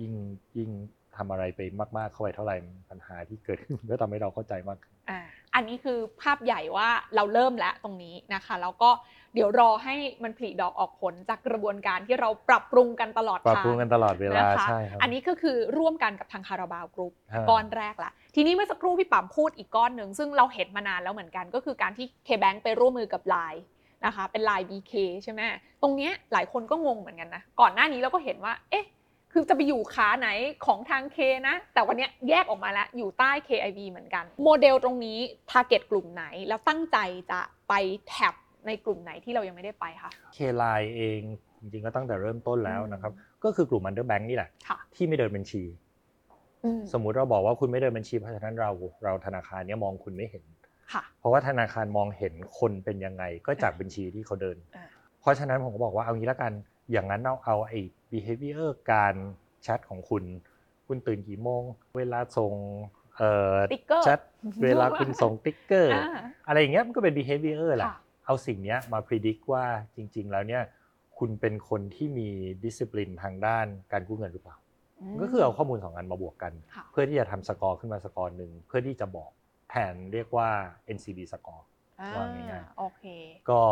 [0.00, 0.12] ยิ่ง
[0.58, 0.70] ยิ่ง
[1.16, 1.60] ทำอะไรไป
[1.98, 2.56] มากๆเข้าไปเท่าไหร่
[2.90, 5.20] ปัญหาที่เกิดขึ้นก็ทำให้เราเข้าใจมากขึ้นอ่า
[5.54, 8.90] อันนี้คือภาพใหญ่ว่าเราเริ่มแล้วตรงนี้นะคะแล้วก็
[9.34, 24.92] เดี๋ยวรอให้มันผลิดอกออกผลจากกระบวนการที่เราปรับปรุงกันตลอดปรับทางปรุงกันตลอดเวลานะคะใช่ครับอันนี้ก็คือร่วมกันกับทางคาราบาวกรุ๊ปฮะก้อนแรกละทีนี้เมื่อสักครู่พี่ปั๊มพูดอีกก้อนหนึ่งซึ่งเราเห็นมานานแล้วเหมือนกัน ก็คือการที่ KBank ไปร่วมมือกับ Line นะคะเป็น Line BK
[25.24, 25.40] ใช่ไหม
[25.82, 28.86] ตรงเนี้ยหลายคนก็งงเหมือนกันนะก่อนหน้านี้เราก็เห็นว่าเอ๊ะ
[29.32, 30.28] คือจะไปอยู่ขาไหน
[30.66, 31.18] ของทาง K
[31.48, 35.18] นะ แต่วันเนี้ยแยกออกมาแล้วอยู่ใต้ KIV เหมือนกัน โมเดลตรงนี้
[35.50, 36.98] target กลุ่มไหน แล้วตั้งใจ
[37.30, 37.74] จะไป
[38.08, 38.34] แท็บ
[38.66, 41.20] ในกลุ่มไหนที่เรายังไม่ได้ไปคะเคไลน์เอง
[41.60, 45.62] จริงๆก็ตั้งแต่เริ่มต้นแล้วนะครับอืมก็คือกลุ่ม underbank นี่แหละค่ะที่ไม่เดินบัญชี
[46.64, 48.70] อืมสมมุติเราบอกว่าคุณไม่เดินบัญชีเพราะฉะนั้นเรา
[49.04, 50.61] เราธนาคารเนี้ยมองคุณไม่เห็นค่ะ
[51.18, 54.86] เพราะว่าธนาคารมองเห็นคนเป็นยังไงก็จากบัญชีที่เขาเดินอ่า
[55.20, 56.52] เพราะฉะนั้นผมก็บอกว่าเอางี้ละกัน
[56.92, 59.14] อย่างนั้นเอาเอาไอ้ behavior การ
[59.62, 60.24] แชทของคุณ
[60.86, 61.62] คุณตื่นกี่โมง
[61.98, 62.52] เวลาส่ง
[63.16, 64.20] เอ่อสติ๊กเกอร์แชท
[64.64, 69.64] เวลาคุณส่งสติ๊กเกอร์อ่าอะไรอย่างเงี้ยมันก็เป็น behavior แหละค่ะเอาสิ่งเนี้ยมา predict ว่า
[69.96, 70.62] จริง ๆ แล้วเนี่ย
[71.18, 72.28] คุณเป็นคนที่มี
[72.64, 74.56] discipline ทางด้านการกู้เงินหรือเปล่า
[75.14, 79.30] มันก็คือเอาข้อมูลสองอันมาบวกกันค่ะเพื่อที่จะทำสกอร์ขึ้นมาสกอร์หนึ่งเพื่อที่จะบอก
[79.72, 80.50] แทนเรียกว่า
[80.86, 81.66] NCB score
[82.00, 83.02] อ่าว่าง่ายๆโอเค
[83.50, 83.62] ก็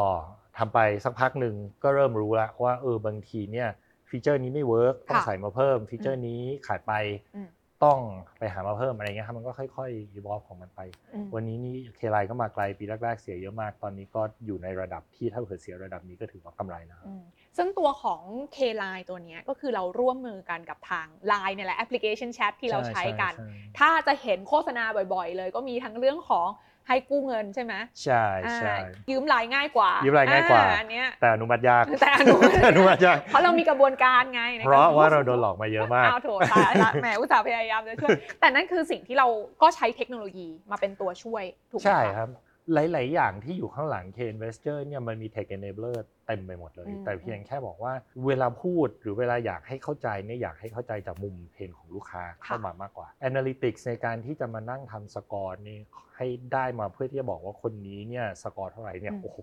[0.59, 3.69] ทำไปสักพักหนึ่งก็เริ่มรู้แล้วว่าเออบางทีเนี่ย
[4.09, 6.93] feature นี้ไม่ work ต้องค่ะใส่มาเพิ่ม feature นี้ขาดไป
[7.35, 7.49] อืม
[7.85, 7.99] ต้อง
[8.39, 10.81] ไปหามาเพิ่มอะไรเงี้ยครับมันก็ค่อยๆ evolve ของมันไป
[11.15, 17.23] อืมวันนี้นี่ K-Line ก็มาไกลปีแรกๆเสียเยอะมาก ตอนนี้ก็อยู่ในระดับที่ถ้าเกิดเสียระดับนี้ก็ถือว่ากำไรแล้วอืม
[17.57, 18.21] ซึ่งตัวของ
[18.57, 23.47] K-Line ตัวเนี้ยก็คือเราร่วมมือกันกับทาง Line เนี่ยแหละแอปพลิเคชันแชทที่เราใช้กันใช่
[23.79, 24.85] ถ้าจะเห็นโฆษณา
[25.15, 26.49] บ่อยๆ เลย ก็มีทั้งเรื่องของ
[26.89, 28.77] ให้กู้เงินใช่ไหมใช่อ่าใช่
[29.11, 38.11] ยืมไลน์ง่ายกว่ายืยืมไลน์ง่ายกว่าอันเนี้ยแต่อนุมัติยากแต่อนุมัติอนุมัติยากเพราะเรามีกระบวนการไงในกเพราะว่าเราโดนหลอกมาเยอะมากเอาโถตายละแหมอุตส่าห์พยายามจะช่วย
[38.41, 39.27] แต่นั่นคือสิ่งที่เรา
[39.63, 42.29] ก็ใช้เทคโนโลยีมาเป็นตัวช่วยถูกไหมะใช่ครับ
[42.75, 47.93] หลาย ๆ อย่างที่อยู่ข้างหลัง KIV เนี่ยมันมี Tech Enabler เต็มไปหมดเลยอืมแต่เพียงแค่บอกว่า
[48.27, 55.79] เวลาพูดหรือเวลาอยากให้เข้าใจเนี่ยอยากให้เข้าใจจากมุม pain ของลูกค้าเข้ามามากกว่า Analytics ในการที่จะมานั่งทำสกอร์นี่
[56.17, 59.39] ให้ได้มาเพื่อที่จะบอกว่าคนนี้เนี่ยสกอร์เท่าไหร่เนี่ยโอ้โห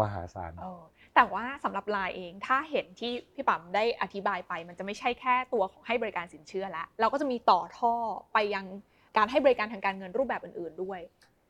[0.00, 0.82] มหาศาลเออ
[1.14, 7.92] แต่ว่าสำหรับไลน์เองถ้าเห็นที่พี่ปั๊มได้อธิบายไป มันจะไม่ใช่แค่ตัวของให้บริการสินเชื่อแล้วเราก็จะมีต่อท่อ
[8.32, 8.66] ไปยัง
[9.16, 11.00] การให้บริการทางการเงินรูปแบบอื่น ๆด้วย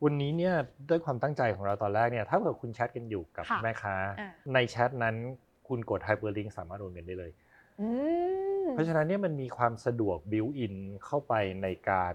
[0.05, 0.55] วันนี้เนี่ย
[0.91, 5.15] ด้วยความตั้งใจของเราตอนแรกเนี่ยถ้าเกิดคุณแชทกันอยู่กับค่ะแม่ค้า อ่า ในแชทนั้น
[5.69, 7.31] คุณกด Hyperlink สามารถโอนเงินได้เลย
[7.81, 7.89] อื
[8.63, 12.15] ม เพราะฉะนั้นเนี่ยมันมีความสะดวก built in เข้าไปในการ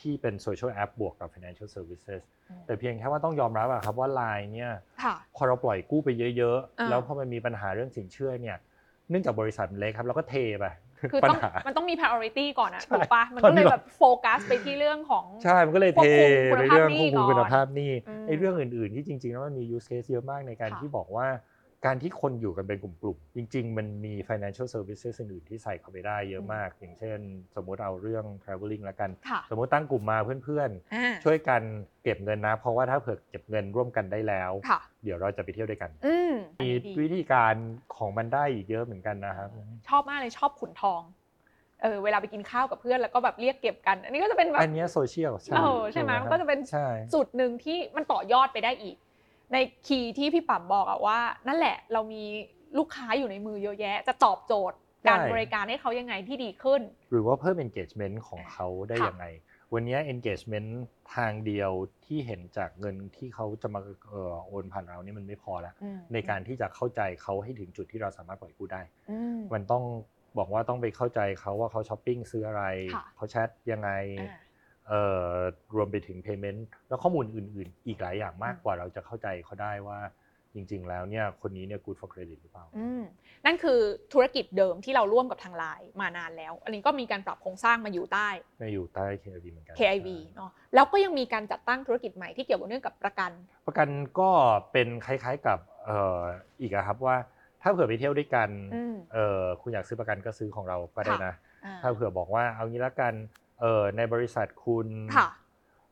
[0.00, 2.22] ที่เป็น social app บวกกับ financial services
[2.66, 4.72] แต่เพียงแค่ว่าต้องยอมรับอะครับว่า Line เนี่ย
[5.04, 8.56] ค่ะ พอเราปล่อยกู้ไปเยอะ อ่าๆ แล้วพอมันมีปัญหาเรื่องสินเชื่อเนี่ย
[9.10, 10.66] เนื่องจากบริษัทมันเล็กครับเราก็เทไป
[11.12, 21.26] คือปัญต้องหามันต้องมี priority ก่อนอะใช่ถูกปะมันตอก็นเลนี้ยเราแบบโฟกัสไปที่เรื่องของใช่มันก็เลยควเทบคุมไปเรื่องคุควบณคุมภาพหนี้คุณภาพหนี้อืมไอ้เรื่องอื่นๆที่จริงๆแล้วมันมี use case เยอะมากในการค่ะที่บอกว่า
[21.84, 27.18] การที่คนอยู่กันเป็นกลุ่มๆ จริง ๆ มันมี financial services อื่นๆที่ใส่เข้าไปได้เยอะมาก อย่างเช่น
[27.56, 31.62] สมมุติเอาเรื่อง traveling ละกันค่ะสมมุติตั้งกลุ่มมาเพื่อนอ่าๆช่วยกัน
[32.02, 37.54] เก็บเงินนะ เพราะว่าถ้าเผื่อเก็บเงินร่วมกันได้แล้วค่ะเดี๋ยวเราจะไปเที่ยวด้วยกันอืมอันมีนี้ดีวิธีการ
[37.96, 39.48] ของมันได้อีกเยอะเหมือนกันนะครับ
[39.88, 41.02] ชอบมากเลยชอบขุนทอง
[41.82, 48.96] เออเวลาไปกินข้าวกับเพื่อนแล้วก็แบบเรียกเก็บกัน อันนี้ก็จะเป็นแบบอันเนี้โซเชียลเออใช่ไหมมันก็จะเป็นใช่จุดหนึ่งที่มันต่อยอดไปได้อีก
[49.52, 49.56] ใน
[49.86, 52.24] คีย์ที่พี่ปั๊มบอกอะว่า นั่นแหละเรามี
[52.78, 56.80] ลูกค้าอยู่ในมือเยอะแยะ จะตอบโจทย์การใช่บริการให้เขายังไงที่ดีขึ้น
[57.10, 59.26] หรือว่าเพิ่ม engagement ของเขาได้ค่ะยังไง
[59.74, 60.70] วันนี้ engagement
[61.14, 61.70] ทางเดียว
[62.06, 63.80] ที่เห็นจากเงินที่เขาจะมา
[64.10, 69.84] เอ่อโอนผ่านเรานี่มันไม่พอแล้วอืมในการที่จะเข้าใจเขาให้ถึงจุดที่เราสามารถปล่อยกู้ได้อืมมันต้อง
[70.38, 74.45] บอกว่าต้องไปเข้าใจเขาว่าเขาช้อปปิ้งซื้ออะไรค่ะเขาแชทยังไงอ่าเอ่อ
[75.74, 79.98] รวมไปถึง payment แล้วข้อมูลอื่น ๆ อีกหลายอย่างมากอืมกว่าเราจะเข้าใจเขาได้ว่า
[80.54, 83.02] จริง ๆ แล้วเนี่ยคนนี้เนี่ย good for credit หรือเปล่าอืม
[83.46, 83.78] นั่นคือ
[84.12, 93.30] ธุรกิจเดิมที่เราร่วมกับทางไลน์มานานแล้ว อันนี้ก็มีการปรับโครงสร้างมาอยู่ใต้ไม่อยู่ใต้ KIV เหมือนกัน KIV เนาะแล้วก็ยังมีการจัดตั้งธุรกิจใหม่ที่เกี่ยวกับเรื่องกับประกัน
[93.66, 93.88] ประกัน
[94.20, 94.30] ก็
[94.72, 96.20] เป็นคล้ายๆกับเอ่อ
[96.60, 97.16] อีกอะครับว่า
[97.62, 103.14] ถ้าเผื่อไปเที่ยวด้วยกันอืมเออคุณอยากซื้อประกันก็ซื้อของเราก็ได้นะอ่าถ้าเผื่อบอกว่าเอางี้ละกัน
[103.60, 105.28] เออในบริษัทคุณค่ะ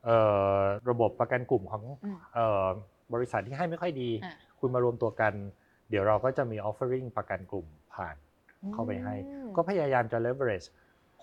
[0.05, 0.09] เอ
[0.55, 0.57] อ
[0.89, 2.65] ระบบประกันกลุ่มของอืมเออ
[3.13, 5.33] บริษัทที่ให้ไม่ค่อยดีอ่าคุณมารวมตัวกัน
[5.89, 8.15] เดี๋ยวเราก็จะมี offering ประกันกลุ่มผ่าน
[8.73, 10.67] เข้าไปให้อืมก็พยายามจะ leverage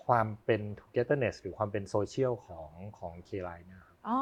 [0.05, 4.19] ความเป็น togetherness หรือความเป็นโซเชียลของของ K-Line เนี่ยครับ อ๋อ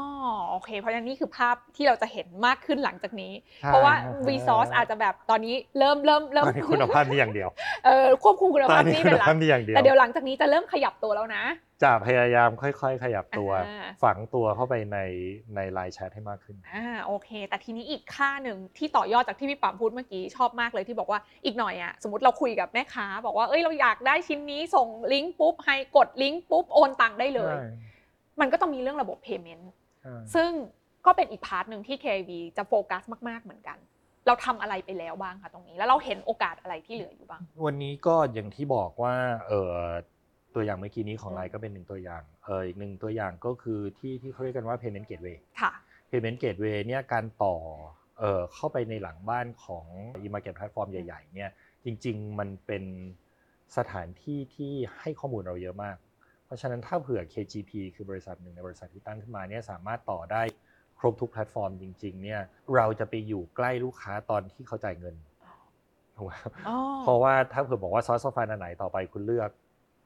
[0.49, 7.49] โอเค เพราะฉะนั้นนี่คือภาพที่เราจะเห็นมากขึ้นหลังจากนี้ใช่เพราะว่าครับ Resource อาจจะแบบตอนนี้เริ่มเริ่มเริ่มตอนนี้คุณภาพนี่อย่างเดียว
[7.85, 11.43] เออควบคุมคุณตอภานพนี้นี่คุเป็ณนหลักภาพนี่อย่างเดียวแต่เดี๋ยวหลังจากนี้จะเริ่มขยับตัวแล้วนะ
[11.83, 14.97] จะพยายามค่อย ๆ ขยับตัวอ่าฝังตัวเข้าไปใน
[15.55, 27.55] ในไลน์แชทให้มากขึ้นอ่าโอเค แต่ทีนี้อีกค่าหนึ่งที่ต่อยอดจากที่พี่ปั๊มพูดเมื่อกี้ชอบมากเลยที่บอกว่าอีกหน่อยอะสมมติเราคุยกับแม่ค้า บอกว่าเอ้ยเราอยากได้ชิ้นนี้ส่งลิงก์ปุ๊บให้กดลิงก์ปุ๊บโอนตังค์ได้เลย
[28.39, 29.65] มันก็ต้องมีเรื่องระบบ payment
[30.01, 30.51] ใช่ซึ่ง
[31.05, 33.77] ก็เป็นอีกพาร์ทหนึ่งที่ KIV จะโฟกัสมากๆเหมือนกัน
[34.27, 39.15] เราทำอะไรไปแล้วบ้างคะตรงนี้ แล้วเราเห็นโอกาสอะไรที่เหลืออยู่บ้าง วันนี้ก็อย่างที่บอกว่า
[39.47, 39.73] เออ
[40.55, 45.71] ตัวอย่างเมื่อกี้นี้ของอืมไลน์ก็เป็นหนึ่งตัวอย่างเอออีกหนึ่งตัวอย่างก็คือที่ที่เขาเรียกกันว่า payment gateway ค่ะ
[46.09, 47.55] payment gateway เนี่ยการต่อ
[48.19, 49.85] เอ่อเข้าไปในหลังบ้านของ
[50.21, 51.51] e-market platform ใหญ่ ๆ เนี่ย
[51.85, 52.83] จริง ๆ มันเป็น
[53.77, 56.10] สถานที่ที่ให้ข้อมูลเราเยอะมากเพ
[56.51, 60.41] ราะฉะนั้นถ้าเผื่อ KGP คือบริษัทหนึ่งในบริษัทที่ตั้งขึ้นมาเนี่ยสามารถต่อได้
[60.99, 62.41] ครบทุกแพลตฟอร์มจริง ๆ เนี่ย
[62.75, 65.15] เราจะไปอยู่ใกล้ลูกค้าตอนที่เขาจ่ายเงิน
[66.15, 69.49] ถูกไหมครับอ๋อเพราะว่าถ้าเผื่อบอกว่าซอสโซฟาอันไหนต่อไปคุณเลือก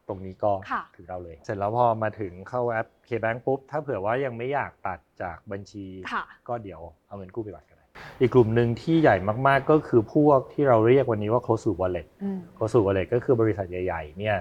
[0.07, 7.85] ตรงนี้ก็ค่ะถึงเราเลย เสร็จแล้วพอมาถึงเข้าแอป KBank ปุ๊บ ถ้าเผื่อว่ายังไม่อยากตัดจากบัญชีค่ะก็เดี๋ยวเอาเงินกู้ไปบัตรก็ได้
[8.19, 9.15] อีกกลุ่มหนึ่งที่ใหญ่
[9.47, 14.37] มากๆก็คือพวกที่เราเรียกวันนี้ว่า close to wallet อืม close to wallet ก็คือบริษัทใหญ่ๆเนี่ย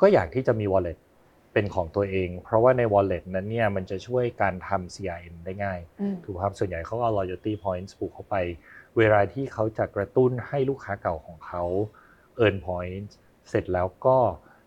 [0.00, 0.98] ก็อยากที่จะมี wallet
[1.54, 8.36] เป็นของตัวเอง เพราะว่าใน wallet นั้นเนี่ยมันจะช่วยการทำ CRM ได้ง่ายอืมถูกครับส่วนใหญ่เขาเอา loyalty points ผูกเข้าไป
[8.98, 11.64] เวลาที่เขาจะกระตุ้นให้ลูกค้าเก่าของเขา
[12.44, 13.12] earn points
[13.50, 14.18] เสร็จแล้วก็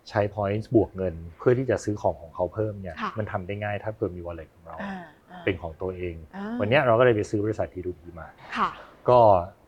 [0.10, 4.96] ใช้ points บวกเงิน เพื่อที่จะซื้อของของเขาเพิ่มเนี่ยค่ะมันทำได้ง่ายถ้าเพิ่มมี wallet ของเราอ่า
[5.32, 8.70] อ่าเป็นของตัวเองอ่าวันเนี้ยเราก็เลยไปซื้อบริษัททีดูดีมาค่ะ
[9.10, 9.20] ก็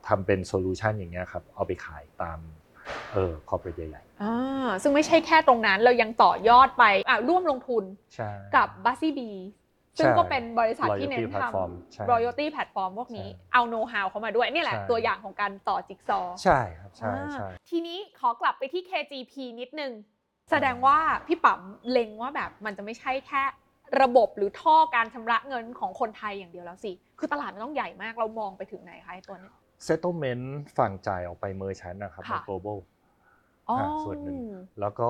[0.07, 2.39] ทำเป็นโซลูชันอย่างเงี้ยครับเอาไปขายตาม
[3.13, 9.21] เออ corporate ใหญ่ อ่าซึ่งไม่ใช่แค่ตรงนั้นเรายังต่อยอดไปอะร่วมลงทุนๆใช่ กับ b u z z y b
[9.97, 19.93] ซึ่งใช่ก็เป็นบริษัทที่เน้น Loyalty platform ใช่ทำ loyalty platform พวกนี้ใช่เอา know how เข้ามาด้วย นี่แหละใช่ตัวอย่างของการต่อจิ๊กซอว์ใช่ครับใช่อ่าใช่ทีนี้ขอกลับไปที่ KGP นิดนึง
[20.49, 23.43] แสดงว่าพี่ปั๊มเล็งว่าแบบมันจะไม่ใช่แค่
[24.01, 29.53] ระบบหรือท่อการชำระเงินของคนไทยอย่างเดียวแล้วสิ คือตลาดมันต้องใหญ่มากเรามองไปถึงไหนคะไอ้ตัวเนี้ย
[29.87, 30.43] settlement
[30.77, 32.98] ฝั่งจ่ายออกไปเมอร์ชันนะครับค่ะใน global อ๋ออ่า
[34.05, 34.37] ส่วนหนึ่ง
[34.81, 35.09] แล้วก็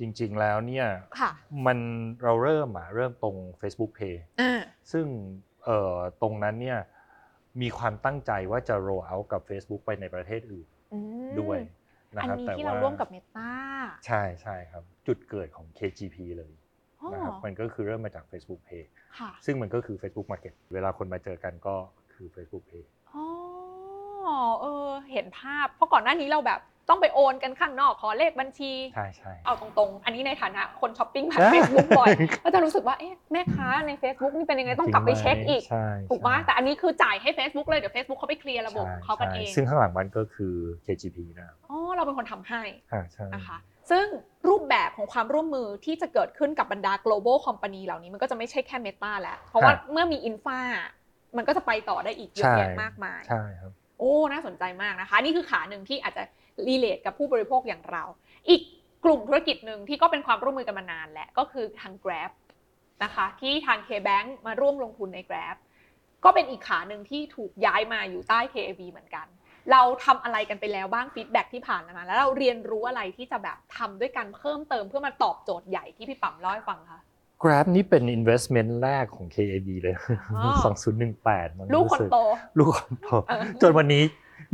[0.00, 0.86] จริงๆแล้วเนี่ย
[1.20, 1.30] ค่ะ
[1.66, 1.78] มัน
[2.22, 4.60] เราเริ่มอะเริ่มตรง Facebook Pay อ่า
[4.92, 5.06] ซึ่ง
[5.64, 6.78] เอ่อตรงนั้นเนี่ย
[7.62, 11.58] มีความตั้งใจว่าจะ roll out กับ Facebook ไปในประเทศอื่นอืมด้วย
[12.16, 13.50] นะอันครับนี้แต่ที่ว่าเราร่วมกับเมตา
[14.06, 16.52] ใช่ใช่ครับ จุดเกิดของ KGP เลย
[17.00, 18.84] อ๋อนะครับมันก็คือเริ่มมาจาก Facebook Pay
[19.18, 21.74] ค่ะซึ่งมันก็คือ Facebook Market เวลาคนมาเจอกันก็
[22.12, 23.24] คือ Facebook Pay อ๋อ
[24.60, 26.60] เออเห็นภาพ เพราะก่อนหน้านี้เราแบบ
[26.92, 32.10] ต้องไปโอนกันข้างนอกขอเลขบัญชี ใช่ใช่เอาตรงๆ อันนี้ในฐานะคนช้อปปิ้งผ่านใช่เฟซบุ๊กบ่อย
[32.44, 40.54] ก็จะรู้สึกว่าเอ๊ะแม่ค้าใน Facebook นี่เป็นยังไงต้องกลับไปเช็คอีกใช่ถูกไหมใช่แต่อันนี้คือจ่ายให้ Facebook เลยเดี๋ยว Facebook เขาไปเคลียร์ระบบของเขากันเองใช่ซึ่งข้างหลังมันก็คือ
[40.86, 43.58] KGP นะครับอ๋อเราเป็นคนทำให้อ่าใช่นะคะ
[43.90, 44.06] ซึ่ง
[44.48, 50.60] รูปแบบของความร่วมมือที่จะเกิดขึ้นกับบรรดา global company เหล่านี้มันก็จะไม่ใช่แค่ Meta แล้ว เพราะว่าเมื่อมี Infa
[51.36, 56.22] มันก็จะไปต่อได้อีกเยอะแยะมากมาย ใช่ครับ โอ้ น่าสนใจมากนะคะ นี่คือขาหนึ่งที่อาจจะ
[56.68, 58.04] รีเลทกับผู้บริโภคอย่างเรา
[58.48, 58.62] อีก
[59.04, 62.30] กลุ่มธุรกิจหนึ่งที่ก็เป็นความร่วมมือกันมานานแหละก็คือทาง Grab
[63.04, 65.56] นะคะที่ทาง KBank มาร่วมลงทุนใน Grab
[66.24, 69.26] ก็เป็นอีกขาหนึ่งที่ถูกย้ายมาอยู่ใต้ KAB เหมือนกัน
[69.72, 77.00] เราทำอะไรกันไปแล้วบ้างฟีดแบ็ที่ผ่านมาแล้วเราเรียนรู้อะไรที่จะแบบทำด้วยกันเพิ่มเติมเพื่อมาตอบโจทย์ใหญ่ที่พี่ปั๊มเล่าให้ฟังคะ
[77.42, 79.96] Grab นี่เป็น investment แรกของ KAB เลย
[80.36, 80.70] อ๋อ
[81.02, 82.18] 2018 มันลูกคนรู้สึโต
[82.58, 84.02] ลูกคนโตเออจนวันนี้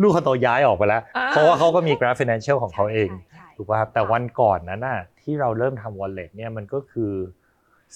[0.01, 7.13] ลูกคนโตย้ายออกไปแล้วอ่าเพราะว่าเขาก็มี Grab Financial ของเขาเองใช่ใช่ถูกป่ะครับแต่วันก่อนนั้นน่ะที่เราเริ่มทำ wallet เนี่ยมันก็คือ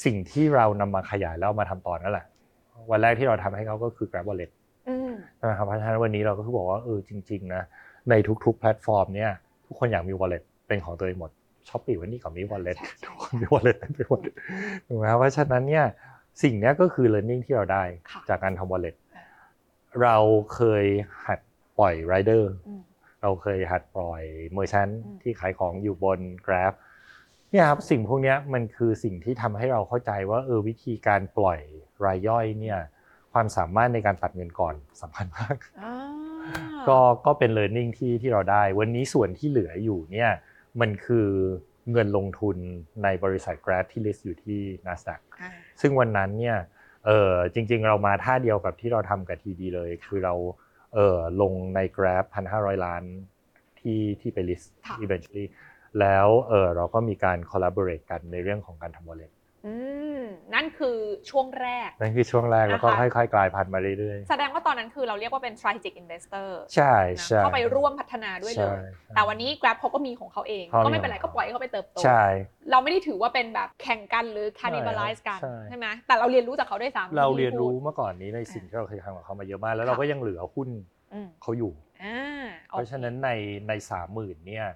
[0.04, 2.26] สิ่งที่เรานำมาขยายแล้วเอามาทำต่อนั่นแหละ
[2.90, 4.50] วันแรกที่เราทำให้เขาก็คือ Grab Wallet
[4.88, 5.12] อืม
[5.50, 7.62] นะครับเพราะฉะนั้นวันนี้เราก็คือบอกว่าเออจริง ๆ นะ
[8.10, 9.30] ในทุกๆแพลตฟอร์มเนี่ย
[9.66, 11.30] ทุกคนอยากมี wallet เป็นของตัวเองหมด
[11.68, 14.20] ช้อปปี้วันนี้ก็มี wallet ใช่ใช่ทุกคนมี wallet เต็มไปหมด
[14.86, 15.84] ถูกไหมครับเพราะฉะนั้นเนี่ย
[16.42, 19.24] สิ่งเนี้ยก็คือ learning ที่เราได้ค่ะจากการทำ wallet อ่า
[20.02, 20.16] เรา
[20.54, 20.84] เคย
[21.26, 21.38] หัด
[21.78, 22.82] ปล่อย rider อืม
[23.22, 24.22] เราเคยหัดปล่อย
[24.56, 26.72] merchant อืมที่ขายของอยู่บน Grab
[27.50, 31.60] เนี่ยครับสิ่งพวกเนี้ยมันคือสิ่งที่ทำให้เราเข้าใจว่าเออวิธีการปล่อย
[32.04, 32.78] รายย่อยเนี่ย
[33.32, 35.94] ความสามารถในการตัดเงินก่อนสำคัญมากอ่า
[36.88, 40.30] ก็ก็เป็น learning ที่ที่เราได้ วันนี้ส่วนที่เหลืออยู่เนี่ย
[40.80, 41.28] มันคือ
[41.92, 42.56] เงินลงทุน
[43.02, 46.56] ในบริษัท Grab ที่ list อยู่ที่ NASDAQ อ่าซึ่งวันนั้นเนี่ย
[47.06, 50.34] เออจริง ๆ เรามาท่าเดียวกับที่เราทำกับทีดีเลย คือเรา
[50.94, 52.24] เออลงใน Grab
[52.54, 53.02] 1,500 ล้าน
[53.80, 55.46] ที่ที่ไป list ค่ะ eventually
[56.00, 59.41] แล้วเออเราก็มีการ collaborate กันในเรื่องของการทำ wallet อืม
[60.54, 60.98] นั่นคือ
[61.30, 72.22] ช่วงแรก นั่นคือช่วงแรก แล้วก็นะคะค่อยๆกลายพันธุ์มาเรื่อยแสดงว่าตอนนั้นคือเราเรียกว่าเป็น strategic investor ๆใช่นะใช่เข้าไปร่วมพัฒนาด้วยเลใช่ยใช่แต่วันนี้ Grab เขาก็มีของเขาเองเขามีก็ไม่เป็นไรของก็เขาปล่อยให้เขาไปเติบโต ใช่
[72.70, 80.68] เราไม่ได้ถือว่าเป็นแบบแข่งกันหรือ cannibalize กันใช่ใช่ไหมแต่เราเรียนรู้จากเขาด้วยซ้ำเราที่เรียนรู้พูดเมื่อก่อนนี้ในสิ่งที่เราเคยทำกับเขามาเยอะมากแล้วค่ะเราก็ยังเหลือหุ้น
[81.12, 81.72] อืมเขาอยู่
[82.04, 83.30] อ่าเพราะฉะนั้นใน
[83.68, 84.66] ในสามหมื่นเนี่ย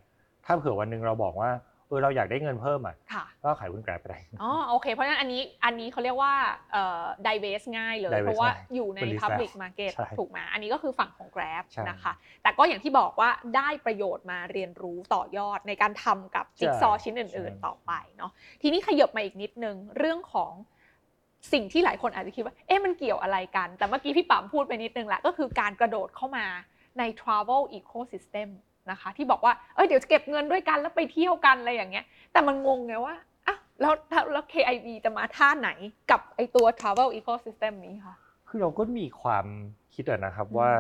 [0.47, 1.51] ถ้าเผื่อวันหนึ่งเราบอกว่า
[1.89, 6.35] เออเราอยากได้เงินเพิ่มอะค่ะก็ขายหุ้นแกร็บไปได้อ๋อโอเค เพราะฉะนั้นอันนี้อันนี้เขาเรียกว่า
[6.73, 18.31] เอ่อ divest ง่ายเลย divest เพราะว่าง่ายอยู่ในมัน list public แล้ว market ใช่ถูกไหมอันนี้ก็คือฝั่งของ Grab ใช่นะคะ แต่ก็อย่างที่บอกว่าได้ประโยชน์มาเรียนรู้ต่อยอดในการทำกับจิ๊กซอว์ชิ้นอื่น ๆ ต่อไปเนาะ
[18.63, 20.53] ทีนี้ขยบมาอีกนิดนึงเรื่องของ
[21.53, 26.47] สิ่งที่หลายคนอาจจะคิดว่า เอ๊ะ มันเกี่ยวอะไรกัน แต่เมื่อกี้พี่ปั๊มพูดไปนิดนึงแหละ ก็คือการกระโดดเข้ามา
[26.99, 28.49] ใน travel ecosystem
[28.91, 33.15] นะคะ ที่บอกว่าเอ้ยเดี๋ยวจะเก็บเงินด้วยกันแล้วไปเที่ยวกันอะไรอย่างเงี้ย แต่มันงงไงว่า
[33.47, 35.71] อะแล้วแล้วแล้ว KIV จะมาท่าไหน
[36.11, 38.17] กับไอ้ตัว travel ecosystem นี้คะ
[38.49, 39.47] คือเราก็มีความ
[39.95, 40.71] คิดอะนะครับว่า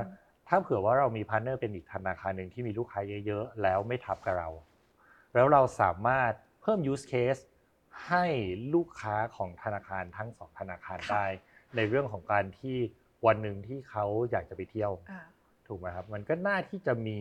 [0.48, 4.48] ถ้าเผื่อว่าเรามีพาร์ทเนอร์เป็นอีกธนาคารหนึ่งที่มีลูกค้าเยอะๆ แล้วไม่ทับกับเรา
[5.34, 7.42] แล้วเราสามารถเพิ่ม use case
[8.06, 8.24] ให้
[8.74, 11.26] ลูกค้าของธนาคารทั้งสองธนาคารค่ะได้
[11.76, 12.76] ในเรื่องของการที่
[13.26, 15.20] วันหนึ่งที่เขาอยากจะไปเที่ยวอ่า
[15.66, 17.18] ถูกไหมครับ มันก็น่าที่จะมี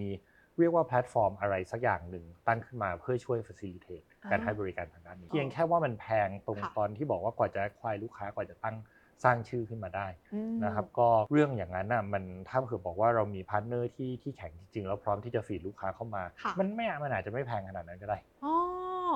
[0.60, 8.76] เรียกว่าแพลตฟอร์มอะไรสักอย่างหนึ่งตั้งขึ้นมาเพื่อช่วย facilitate การให้บริการทางด้านนี้ เพียงแค่ว่ามันแพงตรงค่ะตอนที่บอกว่ากว่าจะ acquire ลูกค้ากว่าจะตั้ง
[9.24, 18.56] สร้างชื่อขึ้นมาได้อืมนะครับก็เรื่องอย่างนั้นน่ะมันถ้าเผื่อบอกว่าเรามีพาร์ทเนอร์ที่ที่แข็งจริงๆแล้วพร้อมที่จะ feed ลูกค้าเข้ามาค่ะมันไม่มันอาจจะไม่แพงขนาดนั้นก็ได้อ๋อ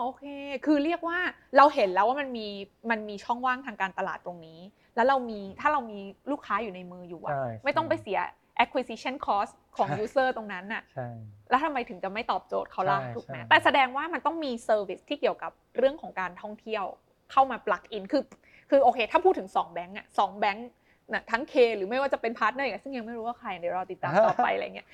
[0.04, 0.24] โอเค
[0.66, 1.20] คือเรียกว่า
[1.58, 2.48] เราเห็นแล้วว่ามันมี
[2.92, 4.60] มันมีช่องว่างทางการตลาดตรงนี้
[4.96, 6.00] แล้วเรามีถ้าเรามี
[6.32, 8.20] ลูกค้าอยู่ในมืออยู่อะใช่ไม่ต้องไปเสีย
[8.64, 11.08] acquisition cost ของใช่ user ตรงนั้นน่ะใช่
[11.50, 16.86] แล้วทำไมถึงจะไม่ตอบโจทย์เขาล่ะใช่ถูกไหมใช่แต่แสดงว่ามันต้องมี service ที่เกี่ยวกับเรื่องของการท่องเที่ยว
[17.32, 18.24] เข้ามา plug in คือ
[18.70, 20.70] คือโอเค ถ้าพูดถึง 2 แบงก์อะสองแบงก์
[21.14, 24.88] นะทั้ง K หรือไม่ว่าจะเป็นพาร์ทเนอร์อย่างซึ่งยังไม่รู้ว่าใครเดี๋ยวเราติดตามต่อไปอะไรเงี้ย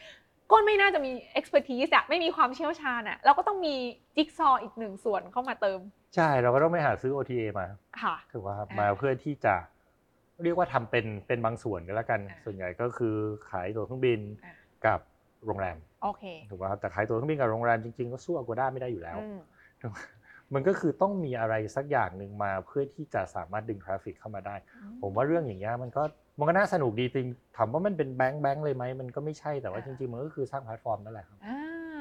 [0.51, 3.75] ก็ไม่น่าจะมี expertise อะไม่มีความเชี่ยวชาญอะเราก็ต้องมี
[4.15, 5.79] จิ๊กซอว์อีกหนึ่งส่วนเข้ามาเติม
[6.15, 7.67] ใช่เราก็ต้องไปหาซื้อ OTA มา
[8.01, 9.55] ค่ะถูกไหมครับอ่ามมาเพื่อที่จะ
[10.43, 13.15] เรียกว่าทำเป็นเป็นบางส่วนก็แล้วกันอ่าส่วนใหญ่ก็คือ
[13.49, 14.53] ขายตั๋วเครื่องบินอ่า
[14.85, 14.99] กับ
[15.45, 19.39] โรงแรมโอเคถูกไหมครับแต่ขายตั๋วเครื่องบินกับโรงแรมจริงๆก็สู้อ g ก d a ไม่ได้อยู่แล้วอืม
[20.53, 24.55] มันก็คือต้องมีอะไรสักอย่างหนึ่งมาเพื่อที่จะสามารถดึงทราฟฟิกเข้ามาได้
[25.01, 26.03] ผมว่าเรื่องอย่างเงี้ยมันก็
[26.39, 31.57] มันก็น่าสนุกดีจริงถามว่ามันเป็นแบงค์แบงค์เลยไหมมันก็ไม่ใช่แต่ว่าอ่าจริงๆมันก็คือสร้างแพลตฟอร์มนั่นแหละครับอ่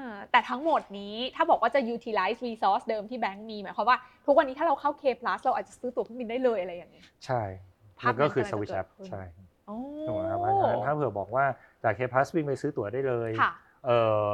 [0.08, 7.73] าแต่ทั้งหมดนี้ถ้าบอกว่าจะ utilize resource เดิมที่แบงก์มีหมายความว่าทุกวันนี้ถ้าเราเข้า K PLUS เราอาจจะซื้อตั๋วเครื่องบินได้เลยอะไรอย่างเงี้ยใช่ภาพ
[8.06, 9.22] มันก็คือนั้นสกำลังจะเกิดขึ้นใช่
[9.66, 9.76] โอ้
[10.06, 11.44] ถูกไหมครับเพราะฉะนั้นถ้าเผื่อบอกว่า
[11.84, 13.52] จาก K Plus วิ่งไปซื้อตั๋วได้เลยค่ะ
[13.86, 14.28] เอ่อ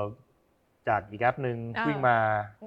[0.88, 2.16] จากอีกแอปหนึ่งอ่าวิ่งมา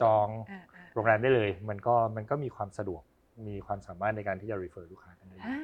[0.01, 3.01] จองอ่าอ่าโรงแรมได้เลย มันก็มันก็มีความสะดวก
[3.47, 5.59] มีความสามารถในการที่จะ refer ลูกค้ากันได้อ่า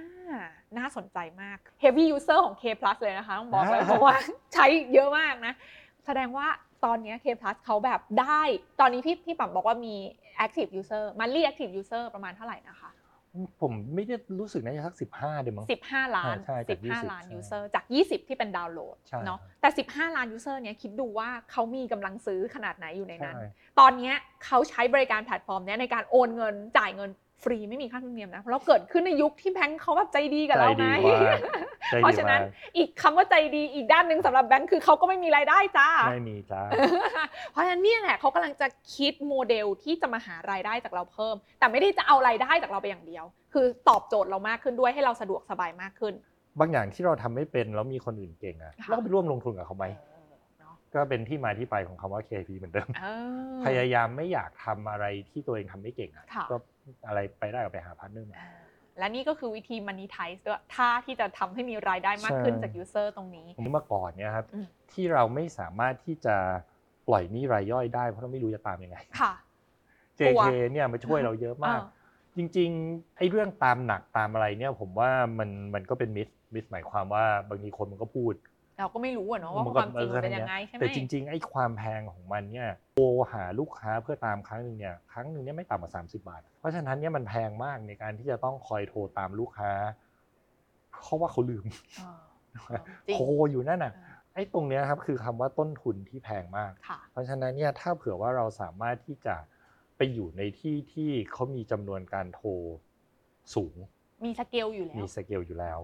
[0.78, 4.16] น่าสนใจมาก heavy user ของ K plus เลยนะคะต้องบอกเลยอ่าเพราะว่า
[4.54, 5.54] ใช้เยอะมากนะ
[6.06, 6.48] แสดงว่า
[6.86, 8.42] ตอนเนี้ย K plus เขาแบบได้
[8.80, 9.96] ตอนนี้พี่พี่ปั๊มบอกว่ามี
[10.46, 12.90] active user monthly active user ประมาณเท่าไหร่นะคะ
[13.62, 24.16] ผมไม่ได้รู้สึกน่าจะสักสิบห้าเดี๋ยวมั้ง15ล้านใช่ใช่จาก15 20ล้านใช่ user จาก20ที่เป็นดาวน์โหลดใช่เนาะแต่15ล้าน user เนี้ยคิดดูว่าเขามีกำลังซื้อขนาดไหนอยู่ในนั้นใช่ตอนเนี้ย
[24.46, 27.10] เขาใช้บริการแพลตฟอร์มเนี้ยในการโอนเงินจ่ายเงิน
[27.44, 31.38] ฟรีไม่มีค่าธรรมเนียมนะ เพราะเราเกิดขึ้นในยุคที่แบงค์เขาแบบใจดีกับใจเราดีไงมาก
[31.92, 36.62] ใจเพราะดีฉะนั้มานกอีกคำว่าใจดีอีกด้านหนึ่งสำหรับแบงค์คือเขาก็ไม่มีรายได้จ้าไม่มีจ้า
[37.52, 46.14] เพราะฉะนั้นเนี่ยแหละเขากำลังจะคิดโมเดลที่จะมาหารายได้จากเราเพิ่ม แต่ไม่ได้จะเอารายได้จากเราไปอย่างเดียว คือตอบโจทย์เรามากขึ้นด้วยให้เราสะดวกสบายมากขึ้น
[46.60, 49.86] บางอย่างที่เราทำไม่เป็นแล้วมีคนอื่นเก่งอะค่ะเราก็ไปร่วมลงทุนกับเขาไหม
[50.60, 53.08] เนาะก็เป็นที่มาที่ไปของคำว่า KP เหมือนเดิมเอ
[53.56, 56.56] อพยายามไม่อยากทำอะไรที่ตัวเองทำไม่เก่งอะค่ะก็
[57.08, 58.50] อะไรไปได้ก็ไปหาพาร์ทเนอร์มาอ่า
[58.98, 66.36] และนี่ก็คือวิธี monetize ด้วยท่าที่จะทำให้มีรายได้มากขึ้นใช่ จาก user ตรงนี้ ผมเมื่อก่อนเนี่ยครับอืม ที่เราไม่สามารถที่จะ
[67.08, 69.34] ปล่อยหนี้รายย่อยได้เพราะเราไม่รู้จะตามยังไง ค่ะ
[70.20, 71.98] ตัว JK เนี่ยมาช่วยเราเยอะมาก อ่า
[72.38, 78.34] จริงๆไอ้เรื่องตามหนักตามอะไรเนี่ยผมว่ามันมันก็เป็น myth myth หมายความว่าบางทีคนมันก็พูด
[78.80, 89.72] เราก็ไม่รู้อะเนาะว่ามันคก็วามจริงมันเป็นยังไงใช่ไหมแต่จริง ๆ ไอ้ความแพงของมันเนี่ยโทรหาลูกค้าเพื่อตามครั้งหนึ่งเนี่ยครั้งหนึ่งเนี่ยไม่ต่ำกว่า 30 บาท เพราะฉะนั้นเนี่ยมันแพงมากในการที่จะต้องคอยโทรตามลูกค้า
[91.02, 91.66] เพราะว่าเขาลืม
[91.98, 92.22] เออ
[92.68, 99.36] เออจริงโทรอยู่นั่นน่ะเออไอ้ตรงเนี้ยครับคือคำว่าต้นทุนที่แพงมากค่ะเพราะฉะนั้นเนี่ยถ้าเผื่อว่าเราสามารถที่จะ
[99.98, 102.50] ไปอยู่ในที่ที่เขามีจำนวนการโทร
[103.56, 103.76] สูง
[104.26, 105.80] มีสเกลอยู่แล้วมีสเกลอยู่แล้ว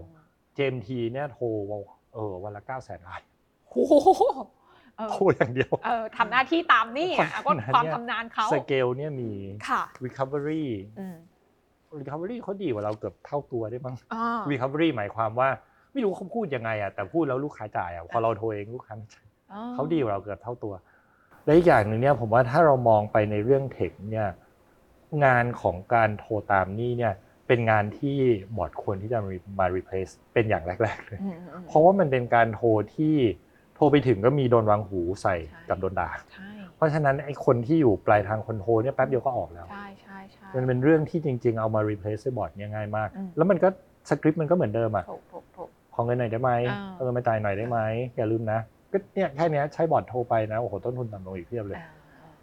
[0.56, 1.46] เจมทีเนี่ยโทร
[2.16, 3.22] เออวันละ9 0 0 0 0 0ราย
[3.70, 3.94] โอ้โห
[4.98, 9.32] เออโทรอย่างเดียวเออทำหน้าที่ตามนี่อะก็เพราะฉะนั้นความเนี่ยชำนาญเขาสเกลเนี่ยมี
[9.70, 10.66] ค่ะ recovery
[11.00, 11.18] อืม
[12.00, 15.50] recovery เขาดีกว่าเราเกือบเท่าตัวได้มั้งอ่า recovery หมายความว่า
[15.92, 20.74] ไม่รู้เขาพูดยังไงอะแต่พูดแล้วลูกค้าจ่ายอะพอเราโทรเองลูกค้าไม่จ่ายอ่เขาดีกว่าเราเกือบเท่าตัว
[21.46, 24.28] และอีกอย่างหนึ่งเนี่ยผมว่าถ้าเรามองไปในเรื่อง tech เนี่ย
[25.26, 27.14] งานของการโทรตามนี่เนี่ย
[27.48, 28.18] เป็นงานที่
[28.58, 29.20] บอร์ดควรที่จะ
[29.60, 33.16] มา replace เป็นอย่างแรก ๆ เลยอืมอืมเพราะว่ามันเป็นการโทรที่
[33.76, 43.70] โทรไปถึงก็มีโดนวางหูใส่ใช่กับโดนด่าใช่เพราะฉะนั้นไอ้คนที่อยู่ปลายทางคนโทรเนี่ยแป๊บเดียวก็ออกแล้ว ใช่ใช่ใช่มันเป็นเรื่องที่จริง ๆ เอามา replace ด้วยบอร์ดเนี่ยง่ายมากอืมแล้วมันก็
[44.10, 47.80] สคริปต์มันก็เหมือนเดิมอะถูกถูกถูกขอเงินหน่อยได้ไหมอ่าเออมาจ่ายหน่อยได้ไหม
[48.18, 48.60] อย่าลืมนะ
[48.92, 51.90] ก็เนี่ยแค่เนี้ยใช้บอร์ดโทรไปนะโอ้โหต้นทุนต่ำลงอีกเพียบเลยอ่า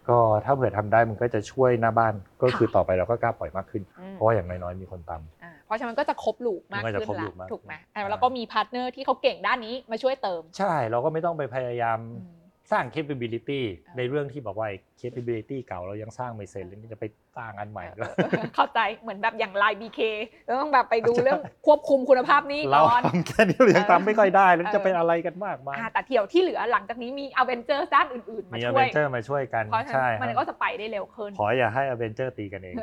[0.08, 12.41] ก็ถ้าเผื่อทำได้มันก็จะช่วยหน้าบ้านก็คือค่ะต่อไปเราก็กล้าปล่อยมากขึ้นอืมเพราะว่าอย่างน้อยๆมีคนตามอ่าเพราะฉะนั้นมันก็จะครบ loop มากมันก็จะขึ้นครบละ loop มากถูกไหมขึ้นอ่าแล้วก็มีพาร์ทเนอร์ที่เขาเก่งด้านนี้มาช่วยเติม ใช่เราก็ไม่ต้องไปพยายามอืม
[12.72, 14.68] สร้าง capability อ่าในเรื่องที่บอกว่า
[15.00, 17.04] capability เก่าเรายังสร้างไม่เสร็จแล้วนี่จะไป
[17.36, 20.00] สร้างอันใหม่ก็เออเข้าใจเหมือนแบบอย่าง LINE BK
[20.46, 32.74] เราต้องแบบไปดูเรื่องควบคุมคุณภาพนี้เราก่อนทำแค่นี้เรายังเออทำไม่ค่อยได้แล้วเออจะเป็นอะไรกันมากมายอ่าแต่เที่ยวที่เหลือหลังจากนี้มีอเวนเจอร์ด้านอื่นๆ มามีช่อเววยนเจอร์มาช่วยกันเพราะฉะใช่นั้นมันครับก็จะไปได้เร็วขึ้น ขออย่าให้อเวนเจอร์ตีกันเอง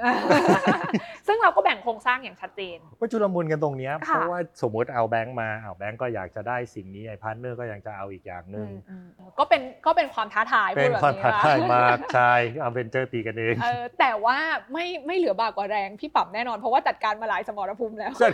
[1.28, 14.38] ซึ่งเราก็แบ่งโครงสร้างอย่างชัดเจนก็ชุลมุนกันตรงเนี้ยค่ะเพราะว่าสมมติเอาแบงค์มาเอาแบงค์ก็อยากจะได้สิ่งนี้ไอ้พาร์ทเนอร์ก็ยังจะเอาอีกอย่างหนึ่งอืมอืมก็เป็นก็เป็นความท้าทายเป็นพูดแบบความนี้ท้าทายนะมากใช่อเวนเจอร์ตีกันเองเออแต่ว่า
[14.74, 18.34] ไม่ไม่เหลือบากกว่าแรงพี่ปั๊มแน่นอนเพราะว่าจัดการมาหลายสมรภูมิแล้วจัด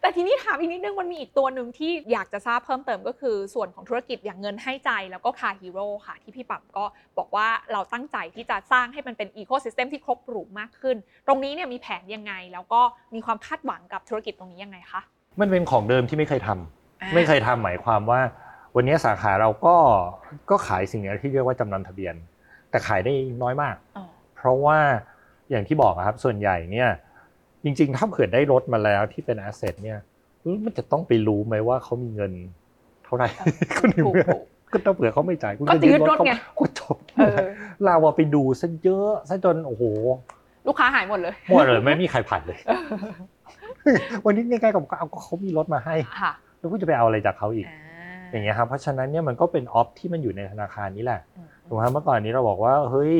[0.00, 6.84] แต่ทีนี้ถามอีกนิดนึงมันมีอีกตัวหนึ่งที่อยากจะทราบเพิ่มเติมก็คือส่วนของธุรกิจอย่างเงินให้ใจแล้วก็คาฮีโร่ค่ะ ที่พี่ปั๊มก็
[7.18, 12.80] บอกว่าเราตั้งใจที่จะสร้างให้มันเป็นอีโค y ิสเต็มที่ครบหรูมากขึ้น ตรงนี้เนี่ยมีแผนยังไง แล้วก็
[13.14, 15.00] มีความคาดหวังกับธุรกิจตรงนี้ยังไงคะ
[15.40, 18.20] มันเป็นของเดิมที่ไม่เคยทำอ่าไม่เคยทำหมายความว่า
[18.76, 19.76] วันนี้สาขาเราก็
[20.50, 22.14] ก็ขายสิ่งนี้ที่เรียกว่าจำนำทะเบียน
[22.70, 24.04] แต่ขายได้น้อยมากอ๋อ
[24.36, 24.78] เพราะว่า
[25.50, 26.88] อย่างที่บอกอะครับส่วนใหญ่เนี่ย
[27.64, 29.98] จริงๆ ถ้าเผื่อได้รถมาแล้วที่เป็นแอสเซทเนี่ย
[30.64, 32.32] มันจะต้องไปรู้ไหมว่าเขามีเงิน
[33.04, 33.28] เท่าไหร่
[33.76, 37.36] ก็ในถูกเมื่อถูกก็ถ้าเผื่อเขาไม่จ่ายคุณก็จะยึดรถเขาไงก็จบเออ
[37.84, 39.84] เราอะไปดูซะเยอะซะจนโอ้โห
[40.66, 42.58] ลูกค้าหายหมดเลยหมดเลยไม่มีใครผ่านเลย
[44.24, 47.66] วันนี้ง่ายๆกับเอาก็เขามีรถมาให้ค่ะแล้วคุณจะไปเอาอะไรจากเขาอีก
[48.32, 53.14] อ่าอย่างเงี้ยครับเพราะฉะนั้นเนี่ยมันก็เป็นออฟที่มันอยู่ในธนาคารนี้แหละอืมถูกไหมครับเมื่อก่อนนี้เราบอกว่าเฮ้ย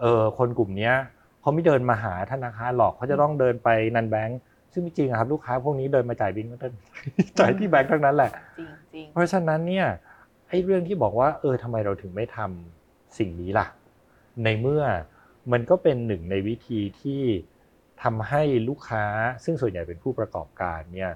[0.00, 0.94] เออคนกลุ่มเนี้ย
[1.40, 4.38] เขาไม่เดินมาหาธนาคารหรอกเขาจะต้องเดินไปนันแบงค์
[4.72, 6.72] ซึ่งไม่จริงอะครับลูกค้าพวกนี้เดินมาจ่ายบินก็เดิน
[7.38, 9.86] จ่ายที่แบงค์ทั้งนั้นแหละจริงจริงเพราะฉะนั้นเนี่ย
[10.48, 13.66] ไอ้เรื่องที่บอกว่าเออทำไมเราถึงไม่ทำสิ่งนี้ล่ะ
[14.44, 14.82] ในเมื่อ
[15.52, 17.22] มันก็เป็นหนึ่งในวิธีที่
[18.02, 19.04] ทำให้ลูกค้า
[19.44, 21.10] ซึ่งส่วนใหญ่เป็นผู้ประกอบการเนี่ย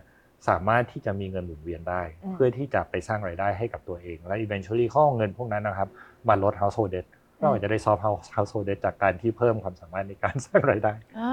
[0.48, 2.02] สามารถที่จะมีเงินหมุนเวียนได้
[2.32, 5.88] เพื่อที่จะไปสร้างรายได้ให้กับตัวเอง และ eventually ข้อเงินพวกนั้นนะครับ
[6.28, 7.06] มาลด household debt
[7.38, 8.02] เราอาจจะได้ soft
[8.36, 11.32] household debt จากการที่เพิ่มความสามารถในการสร้างรายได้อ่า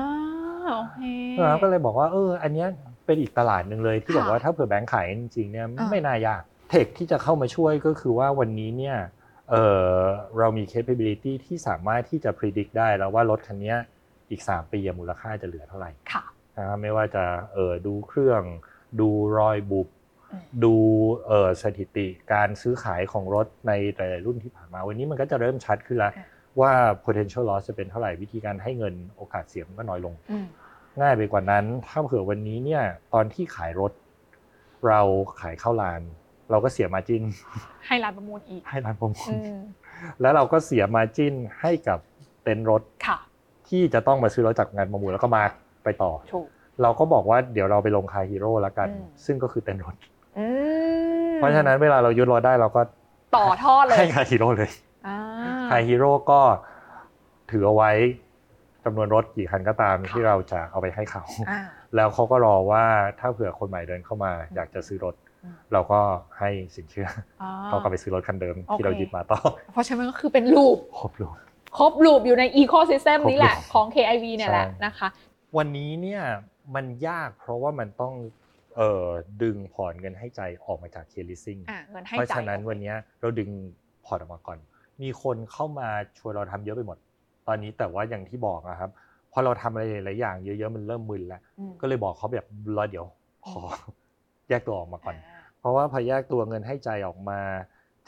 [0.75, 0.99] โอเค
[1.39, 2.67] นะครับก็เลยบอกว่าเอออันเนี้ย
[3.05, 8.97] เป็นอีกตลาดหนึ่งเลยที่ค่ะบอกว่าถ้าเผื่อแบงค์ขายจริงๆเนี่ยอ่าไม่น่ายากเทคที่จะเข้ามาช่วยก็คือว่าวันนี้เนี่ย
[9.49, 9.55] เอ
[9.91, 9.97] อ
[10.37, 13.77] เรามี capability ที่สามารถที่จะ predict ได้แล้วว่ารถคันเนี้ย
[14.29, 16.23] อีก 3 ปีมูลค่าจะเหลือเท่าไหร่ค่ะ
[16.57, 18.43] นะครับไม่ว่าจะเออดูเครื่อง
[18.99, 19.09] ดู
[19.39, 19.87] รอยบุบ
[20.31, 20.75] อืมดู
[21.27, 26.11] เออสถิติการซื้อขายของรถในหลายๆรุ่นที่ผ่านมา วันนี้มันก็จะเริ่มชัดขึ้นแล้ว
[26.59, 26.71] ว่า
[27.05, 30.45] potential loss จะเป็นเท่าไหร่วิธีการให้เงินโอกาสเสี่ยงมันก็น้อยลงอืม
[31.01, 32.83] ง่ายไปกว่านั้น ถ้าเผื่อวันนี้เนี่ย
[33.13, 33.91] ตอนที่ขายรถ
[34.87, 35.01] เรา
[35.41, 36.01] ขายเข้าลาน
[36.51, 37.23] เราก็เสียมาจิน
[37.87, 39.59] ให้ร้านประมูลอีกให้ร้านประมูอืลม
[40.21, 41.99] แล้วเราก็เสียมาจินให้กับ
[42.43, 43.17] เต็นท์รถค่ะ
[43.69, 45.51] ที่จะต้องมาซื้อรถจากงานประมูลแล้วก็มาร์ก
[45.83, 46.47] ไปต่อถูก
[46.81, 49.95] เราก็บอกว่าเดี๋ยวเราไปลง Car Hero แล้วกันอืมซึ่งก็คือเต็นท์รถ
[50.37, 50.45] อื
[51.29, 52.81] มเพราะฉะนั้นเวลาเรายึดรถได้เราก็
[53.35, 54.71] ต่อท่อเลยให้ Car Hero เลย
[55.07, 55.17] อ่า
[55.69, 56.41] Car Hero ก็
[57.51, 57.91] ถือเอาไว้
[58.85, 61.59] จำนวนรถกี่คันก็ตามค่ะที่เราจะเอาไปให้เขาอ่า
[61.95, 62.83] แล้วเขาก็รอว่า
[63.19, 65.99] ถ้าเผื่อคนใหม่เดินเข้ามา อยากจะซื้อรถอืมเราก็
[66.39, 67.07] ให้สินเชื่อ
[67.41, 69.39] อ่าเขากลับไปซื้อรถคันเดิมโอเคที่เรายึดมาต่อ
[69.71, 71.39] เพราะฉะนั้นก็คือเป็น loop ครบเลย
[71.77, 75.07] ครบ loop อยู่ใน ecosystem ครบนี้แหละ loop ของ KIV เนี่ยแหละใช่นะคะ
[75.57, 76.21] วันนี้เนี่ย
[76.75, 78.13] มันยากเพราะว่ามันต้อง
[78.75, 79.07] เอ่อ
[79.43, 83.49] ดึงพอร์ตเงินให้ใจออกมาจาก KLeasing อ่าเงินให้เพราะจ่ายฉะนั้นวันนี้เราดึง
[84.05, 84.57] พอร์ตออกมาก่อน
[85.01, 86.97] มีคนเข้ามาชวนเราทำเยอะไปหมด
[87.47, 88.91] ตอนนี้แต่ว่าอย่างที่บอกอะครับ
[89.31, 92.47] พอเราทำอะไรหลายๆอย่างเยอะๆมันเริ่มมึนแล้วอืมก็เลยบอกเขาแบบ
[92.77, 93.05] รอเดี๋ยว
[93.49, 93.61] ขอ
[94.49, 97.39] แยกตัวออกมาก่อน อ่า เพราะว่าพอแยกตัวเงินให้ใจออกมา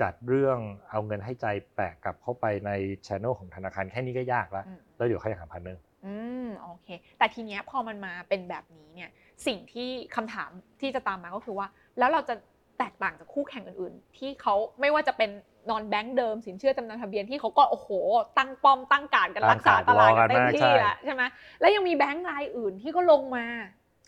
[0.01, 0.57] จัดเรื่อง
[0.91, 1.45] เอาเงินให้ใจ
[1.75, 2.71] แปะกลับเข้าไปใน
[3.07, 6.87] ช anel ของธนาคารแค่นี้ก็ยากแล้ว อืม แล้วเดี๋ยวค่อยหาพันเนอร์ อืมโอเค
[7.17, 9.09] แต่ทีเนี้ยพอมันมาเป็นแบบนี้เนี่ย
[9.47, 10.49] สิ่งที่คำถาม
[10.81, 11.67] ที่จะตามมาก็คือว่า
[11.99, 12.35] แล้วเราจะ
[12.79, 15.29] แตกต่างจากคู่แข่งอื่นๆ ที่เขาไม่ว่าจะเป็น
[15.69, 17.89] นอนแบงก์เดิมสินเชื่อจำนำทะเบียนที่เขาก็โอ้โห
[18.37, 21.23] ตั้งป้อมตั้งการกันรักษาตลาดกันเต็มที่แหละใช่ไหม
[21.59, 23.45] แล้วยังมีแบงก์รายอื่นที่ก็ลงมา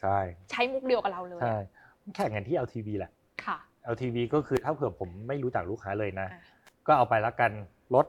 [0.01, 0.17] ใช่
[0.51, 3.11] ใช้มุกเดียวกับเราเลยใช่อะแข่งกันที่ LTV แหละ
[3.45, 3.57] ค่ะ
[3.93, 6.41] LTV ก็คือถ้าเผื่อผมไม่รู้จักลูกค้าเลยนะอะ
[6.87, 7.51] ก็เอาไปแล้วกัน
[7.95, 8.05] ลด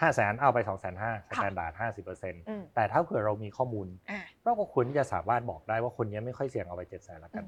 [0.00, 1.72] 5 0 0แสนเอาไป2 5 0 0 0 standard
[2.04, 7.44] 50%อืมแต่ถ้าเผื่อเรามีข้อมูลอะเราก็ควรที่จะสามารถบอกได้ว่าคนนี้ไม่ค่อยเสี่ยงเอาไป7 0 0 0 0แล้วกัน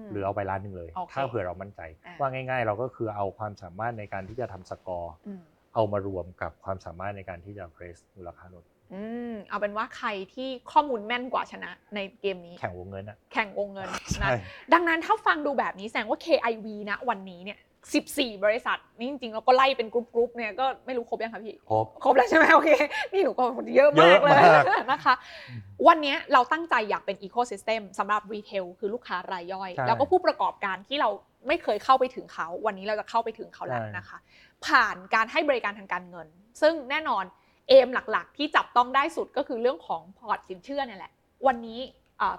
[0.00, 5.40] มหรือเอาไปล้านหนึ่งเลยโอเคถ้าเผื่อเรามั่นใจอะว่าง่าย ๆ เราก็คือเอาความสามารถในการที่จะทำสกอร์อืม
[5.74, 8.64] เอามารวมกับความสามารถในการที่จะ appraise มูลค่ารถ
[8.94, 9.02] อื
[9.32, 14.40] มเอาเป็นว่าใครที่ข้อมูลแม่นกว่าชนะในเกมนี้ แข่งวงเงินอะแข่งวงเงินใช่นะ
[14.72, 17.58] ดังนั้นถ้าฟังดูแบบนี้แสดงว่า KIV นะวันนี้เนี่ย
[17.88, 22.70] 14 บริษัทนี่จริงๆเราก็ไล่เป็นกรุ๊ปๆเนี่ยก็ไม่รู้ครบยังคะพี่ครบครบแล้วใช่ไหมโอเค
[23.12, 23.42] นี่หนูก็
[23.76, 25.14] เยอะมากเลยเยอะมากนะคะ
[25.88, 31.08] วันนี้เราตั้งใจอยากเป็นอีโค y ิสเต็มสำหรับรีเทลคือลูกค้ารายย่อยใช่แล้วก็ผู้ประกอบการที่เรา
[31.48, 34.18] ไม่เคยเข้าไปถึงเขา วันนี้เราจะเข้าไปถึงเขาแล้วใช่นะคะ
[34.66, 36.28] ผ่านการให้บริการทางการเงิน
[36.60, 37.24] ซึ่งแน่นอน
[37.68, 41.12] เอมหลักๆ ที่จับต้องได้สุดก็คือเรื่องของพอร์ตสินเชื่อเนี่ยแหละ
[41.46, 41.80] วันนี้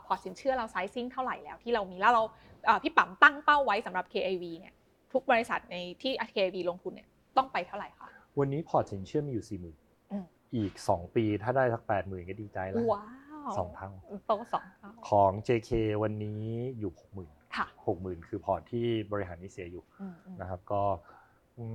[0.05, 2.23] พอร์ตสินเชื่อเรา sizing เท่าไหร่แล้วที่เรามีแล้วเรา
[2.65, 4.73] เอ่อพี่ปั๊มตั้งเป้าไว้สำหรับ KIV เนี่ย
[5.11, 7.07] ทุกบริษัทในที่ KIV ลงทุนเนี่ย
[7.37, 8.07] ต้องไปเท่าไหร่คะ
[8.39, 9.77] วันนี้พอร์ตสินเชื่อมีอยู่สี่หมื่น
[10.11, 13.05] อืมอีกสองปีถ้าได้สักแปดหมื่นก็ดีใจแล้วว้า
[13.47, 13.89] วสองเท่า
[14.27, 15.71] โตสองเท่าของ JK
[16.03, 16.43] วันนี้
[16.79, 20.81] อยู่หกหมื่นค่ะหกหมื่นคือพอร์ตที่บริหารหนี้เสียอยู่อืมอืมนะครับ ก็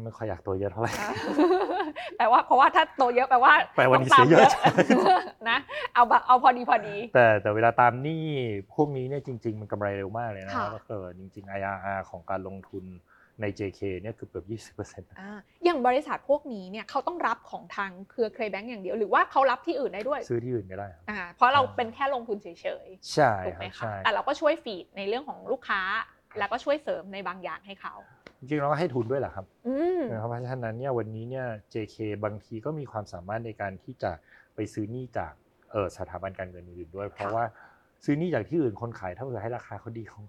[0.04, 1.10] ไม่ค่อยอยากตัวเยอะเท่าไหร่อ่า
[2.16, 4.74] แปลว่าเพราะว่าถ้าโตเยอะแปลว่าแปลว่าต้งนี่เสียเยอะตาม
[5.50, 5.58] นะ
[5.94, 8.24] เอาแบบเอาพอดีพอดี แต่แต่เวลาตามหนี้
[8.74, 12.84] พวกนี้เนี่ยจริง ๆ มันกำไรเร็วมากเลยนะค่ะก็คือจริง ๆ IRR ของการลงทุน
[13.40, 15.30] ใน JK เนี่ยคือเกือบ 20%อ่า
[15.64, 22.48] อย่างบริษัทพวกนี้เนี่ยเขาต้องรับของทางเครือเครแบงก์อย่างเดียว หรือว่าเขารับที่อื่นได้ด้วย ซื้อที่อื่นก็ได้ครับอ่าเพราะเราอ่าเป็นแค่ลงทุนเฉ
[22.86, 25.80] ยใช่ๆถูกคไหมรับคะใช่แต่เราก็ช่วยฟีดในเรื่องของลูกค้า
[26.38, 27.94] แล้วก็ช่วยเสริมในบางอย่างให้เขา
[28.38, 34.10] จริงๆเราก็ให้ทุนด้วยแหละครับอืมนะครับเพราะฉะนั้นเนี่ยวันนี้เนี่ย JK บางทีก็มีความสามารถในการที่จะ
[34.54, 35.32] ไปซื้อหนี้จาก
[35.70, 37.44] เออสถาบันการเงินอื่นๆด้วย เพราะว่า
[38.04, 40.20] ซื้อหนี้จากที่อื่นคนขายถ้าเผื่อให้ราคาเขาดีเขา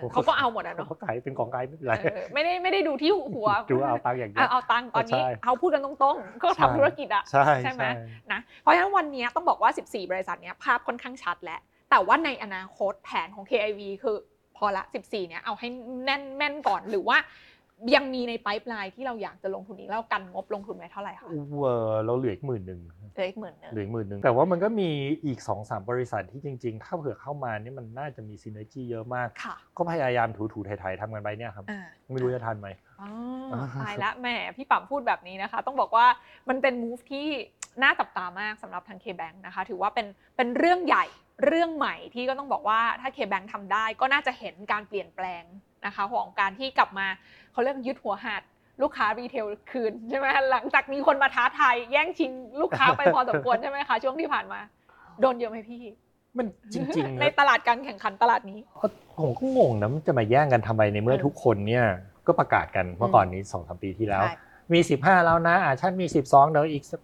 [0.00, 7.90] เออเขาก็เอาหมดอะเนาะเขาขายเป็นของขายไม่เป็นไรเออไม่ได้ไม่ได้ดูที่หัวดูเอาตังค์อย่างเดียเอาวเอาตังค์ตอนนี้ใช่เอาพูดกันตรงๆ ก็ใช่ทำธุรกิจอะใช่ใช่ไหมใช่
[8.32, 14.16] นะเพราะฉะนั้นวันนี้ต้องบอกว่า 14 บริษัทเนี้ยภาพค่อนข้างชัดแล้ว แต่ว่าในอนาคตแผนของ KIV คือ
[14.56, 15.68] พอละ 14 เนี้ยเอาให้
[16.04, 17.18] แน่นแม่นก่อนหรือว่า
[17.96, 22.80] ยังมีในไ i ป์ไลน์ที่เราอยากจะลงทุนอีกแล้วกันงบลงทุนไว้เท่าไหร่คะเวอร์เราเหลืออีกหมื่นหนึ่ง
[23.14, 24.88] เหลืออีกหมื่นหนึงเหลืออีกหมื่นหนึ่งแต่ว่ามันก็มี
[25.26, 32.68] อีก2อสามบริษัทที่จริงๆ ถ้าเผื่อเข้ามาเนี่ยมันน่าจะมีซีเนจีเยอะมากค่ะก็พยายามถูๆไถ่ๆทำกันไปเนี่ยครับอ่าไม่รู้จะทันไหม
[33.00, 33.08] อ๋อ
[33.82, 36.06] ตายละแหมพี่ปั๊มพูดแบบนี้นะคะ ต้องบอกว่า
[36.48, 37.28] มันเป็น move ที่
[37.82, 40.06] น่าจับตามากสำหรับทาง K-Bank นะคะ ถือว่าเป็น
[40.36, 41.04] เป็นเรื่องใหญ่
[41.46, 45.42] เรื่องใหม่ที่ก็ต้องบอกว่าถ้า K-Bank ทำได้ก็น่าจะเห็นการเปลี่ยนแปลง
[45.86, 47.06] นะคะของการที่กลับมา
[47.52, 48.42] เขาเรียกยึดหัวหาด
[48.82, 52.32] ลูกค้ารีเทลคืนใช่ไหมหลังจากมีคนมาท้าทายแย่งชิง
[52.62, 54.60] ลูกค้าไปพอสมควรใช่ไหมคะช่วงที่ผ่านมา
[55.20, 55.82] โดนเยอะไหมพี่
[56.36, 58.58] มันจริงๆในนะตลาดการแข่งขันตลาดนี้
[59.20, 61.84] ผมก็งงนะมันจะมาแย่งกันทำไมในเมื่อเออทุกคนเนี่ย
[62.26, 64.34] ก็ประกาศกันเมื่อก่อนนี้สองสามปีที่แล้วใช่
[64.72, 67.00] มี 15 แล้วนะอ่าฉันมี 12เดี๋ยวอีกสัก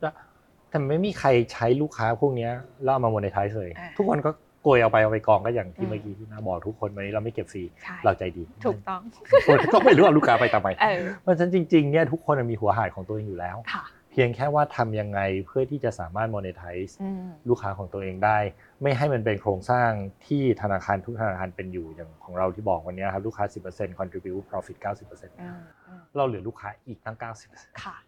[0.71, 2.53] แต่ไม่มีใครใช้ลูกค้าพวกเนี้ย
[2.83, 4.31] แล้วเอามาโมเนทายเลยอ่าทุกคนก็
[4.63, 9.01] โกยเอาไปเอาไปกองก็อย่างอืที่มเมื่อกี้ที่น้าบอกทุกคนวันนี้เราไม่เก็บฟรีใช่เราใจดี ถูกต้อง
[9.47, 18.39] คนก็ไม่รู้เอาลูกค้าไปทำไมเออเพราะฉะนั้นจริงๆเนี่ยทุกคนมีหัวหายของตัวเองอยู่แล้วค่ะเพีพียงแค่ว่าทำยังไงเพื่อที่จะสามารถ monetize อืมลูกค้าของตัวเองได้
[18.83, 19.91] ไม่ให้มันเป็นโครงสร้าง
[20.27, 27.17] ที่ธนาคารทุกธนาคารเป็นอยู่อย่างของเราที่บอกวันนี้ครับลูกค้า 10% contribute profit 90%อืมอืมเราเหลือลูกค้าอีกตั้ง
[27.51, 28.08] 90%ค่ะเอ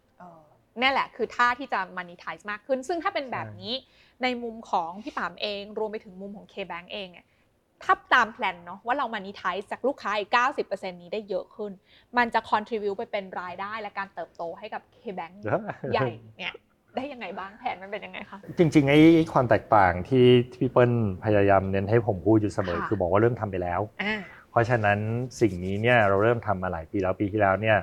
[0.79, 3.73] นี่นแหละคือท่าที่จะ monetize มากขึ้น ซึ่งถ้าเป็นแบบนี้
[4.23, 7.27] ในมุมของพี่ปามเอง รวมไปถึงมุมของ K-Bank เองเนี่ย
[7.83, 11.71] ถ้าตามแพลนเนาะว่าเรา monetize จากลูกค้าอีก 90%นี้ได้เยอะขึ้น
[12.17, 15.33] มันจะ contribute ไปเป็นรายได้และการเติบโตให้กับ K-Bank
[15.93, 16.53] ใหญ่เนี่ย
[16.95, 20.91] ได้ยังไงบ้างแผนมันเป็นยังไงคะจริงๆไอ้ไอ้ความแตกต่างที่ที่พี่เปิ้ล
[21.25, 24.19] พยายามเน้นให้ผมพูดอยู่เสมอค่ะคือบอกว่าเริ่มทำไปแล้วอ่า
[24.51, 24.99] เพราะฉะนั้น
[25.41, 27.77] สิ่งนี้เนี่ยเราเริ่มทำมาหลายปีแล้วปีที่แล้วเนี่ย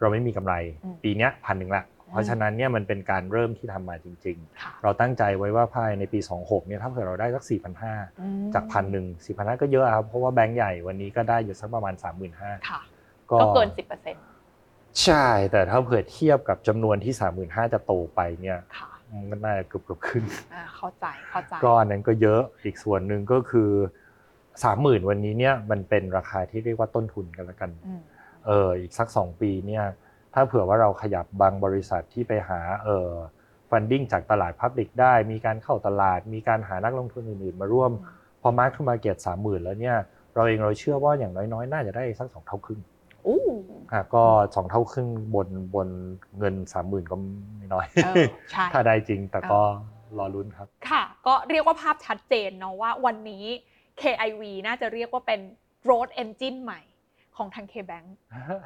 [0.00, 1.84] เราไม่มีกำไรอืมปีเนี้ยพันหนึ่งละ
[2.14, 7.54] เพราะฉะนั้นเนี่ยมันเป็นการเริ่มที่ทำมาจริงค่ะๆเราตั้งใจไว้ว่าภายในปี 26เนี่ยถ้าเผื่อเราได้สัก 4 5 0
[8.00, 12.80] 0อืมจากพันหนึ่งสี่พันห้าก็เยอะครับเพราะว่าแบงก์ใหญ่วันนี้ก็ได้อยู่สักประมาณ 3 5 0 0 0ค่ะ
[13.30, 13.68] ก็ก็เกิน
[14.32, 23.70] 10%ใช่ แต่ถ้าเผื่อเทียบกับจำนวนที่ 3 5 0 0 0จะโตไปเนี่ยค่ะมันก็น่าจะเกือบเกือบๆขึ้นอ่าเข้าใจเข้าใจก็อันนั้นก็เยอะอีกส่วนหนึ่งก็คือ
[24.44, 28.00] 30,000วันนี้เนี่ยมันเป็นราคาที่เรียกว่าต้นทุนกันละกันอืม
[28.46, 29.84] เอออีกสัก2ปีเนี่ย
[30.34, 33.08] ถ้าเผื่อว่าเราขยับบางบริษัทที่ไปหาเออ
[33.70, 37.90] funding จากตลาด public ได้ มีการเข้าตลาด มีการหานักลงทุนอื่นๆ มาร่วม
[38.42, 39.96] พอ mark to market สามหมื่นแล้วเนี่ย
[40.34, 42.80] เราเองเราเชื่อว่าอย่างน้อยๆ น่าจะได้สักสองเท่าครึ่ง
[43.26, 43.40] อู้
[43.92, 44.24] อะก็
[44.54, 45.88] สองเท่าครึ่งบนบน
[46.38, 47.16] เงินสามหมื่นก็
[47.56, 49.60] ไม่น้อยเออใช่ถ้าได้จริงแต่ก็
[50.18, 53.44] รอลุ้นครับ ค่ะ ก็เรียกว่าภาพชัดเจนเนาะว่าวันนี้
[54.00, 55.40] KIV น่าจะเรียกว่าเป็น
[55.84, 56.80] growth engine ใหม่
[57.36, 58.08] ของทาง KBank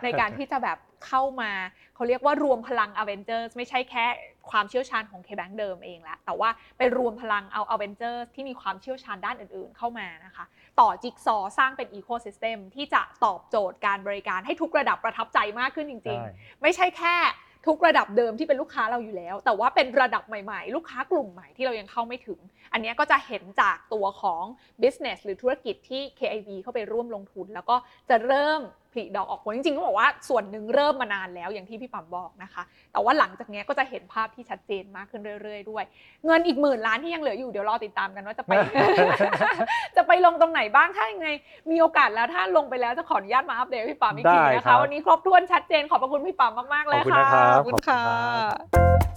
[0.05, 1.51] ในการที่จะแบบเข้ามา
[1.95, 4.07] เขาเรียกว่ารวมพลัง Avengers ไม่ใช่แค่
[4.51, 10.45] ความเชี่ยวชาญของ KBank เดิมเองแล้วแต่ว่าไปรวมพลังเอา Avengers ที่มีความเชี่ยวชาญด้านอื่นๆเข้ามานะคะ
[10.81, 17.17] ต่อจิ๊กซอว์สร้างเป็น Ecosystem ที่จะตอบโจทย์การบริการให้ทุกระดับประทับใจมากขึ้นจริงใช่ๆไม่ใช่แค่
[17.69, 22.41] ทุกระดับเดิมที่เป็นลูกค้าเราอยู่แล้ว แต่ว่าเป็นระดับใหม่ๆ ลูกค้ากลุ่มใหม่ที่เรายังเข้าไม่ถึง
[22.73, 24.45] อันนี้ก็จะเห็นจากตัวของ
[24.83, 27.77] business หรือธุรกิจที่ KIV เข้าไปร่วมลงทุน แล้วก็
[28.11, 28.61] จะเริ่ม
[28.99, 35.85] ลิดอกออกผลจริงๆก็บอกว่าส่วนหนึ่งเริ่มมานานแล้วอย่างที่พี่ปั๊มบอกนะคะ แต่ว่าหลังจากเนี้ยก็จะเห็นภาพที่ชัดเจนมากขึ้นเรื่อย ๆ ด้วย
[36.27, 38.53] เงินอีกหมื่นล้านที่ยังเหลืออยู่เดี๋ยวรอติดตามกันว่าจะไป
[39.97, 41.29] จะไปลงตรงไหนบ้างถ้ายังไง
[41.71, 49.08] มีโอกาสแล้วถ้าลงไปแล้วจะขออนุญาตมาอัปเดตให้พี่ปั๊มอีกทีได้นะครัคะบวันนี้ครบถ้วนชัดเจนขอบพระคุณพี่ปั๊มมากๆเลยขอบคุณค่ะนะครับขอบคุณขอบคุณค่ะครับ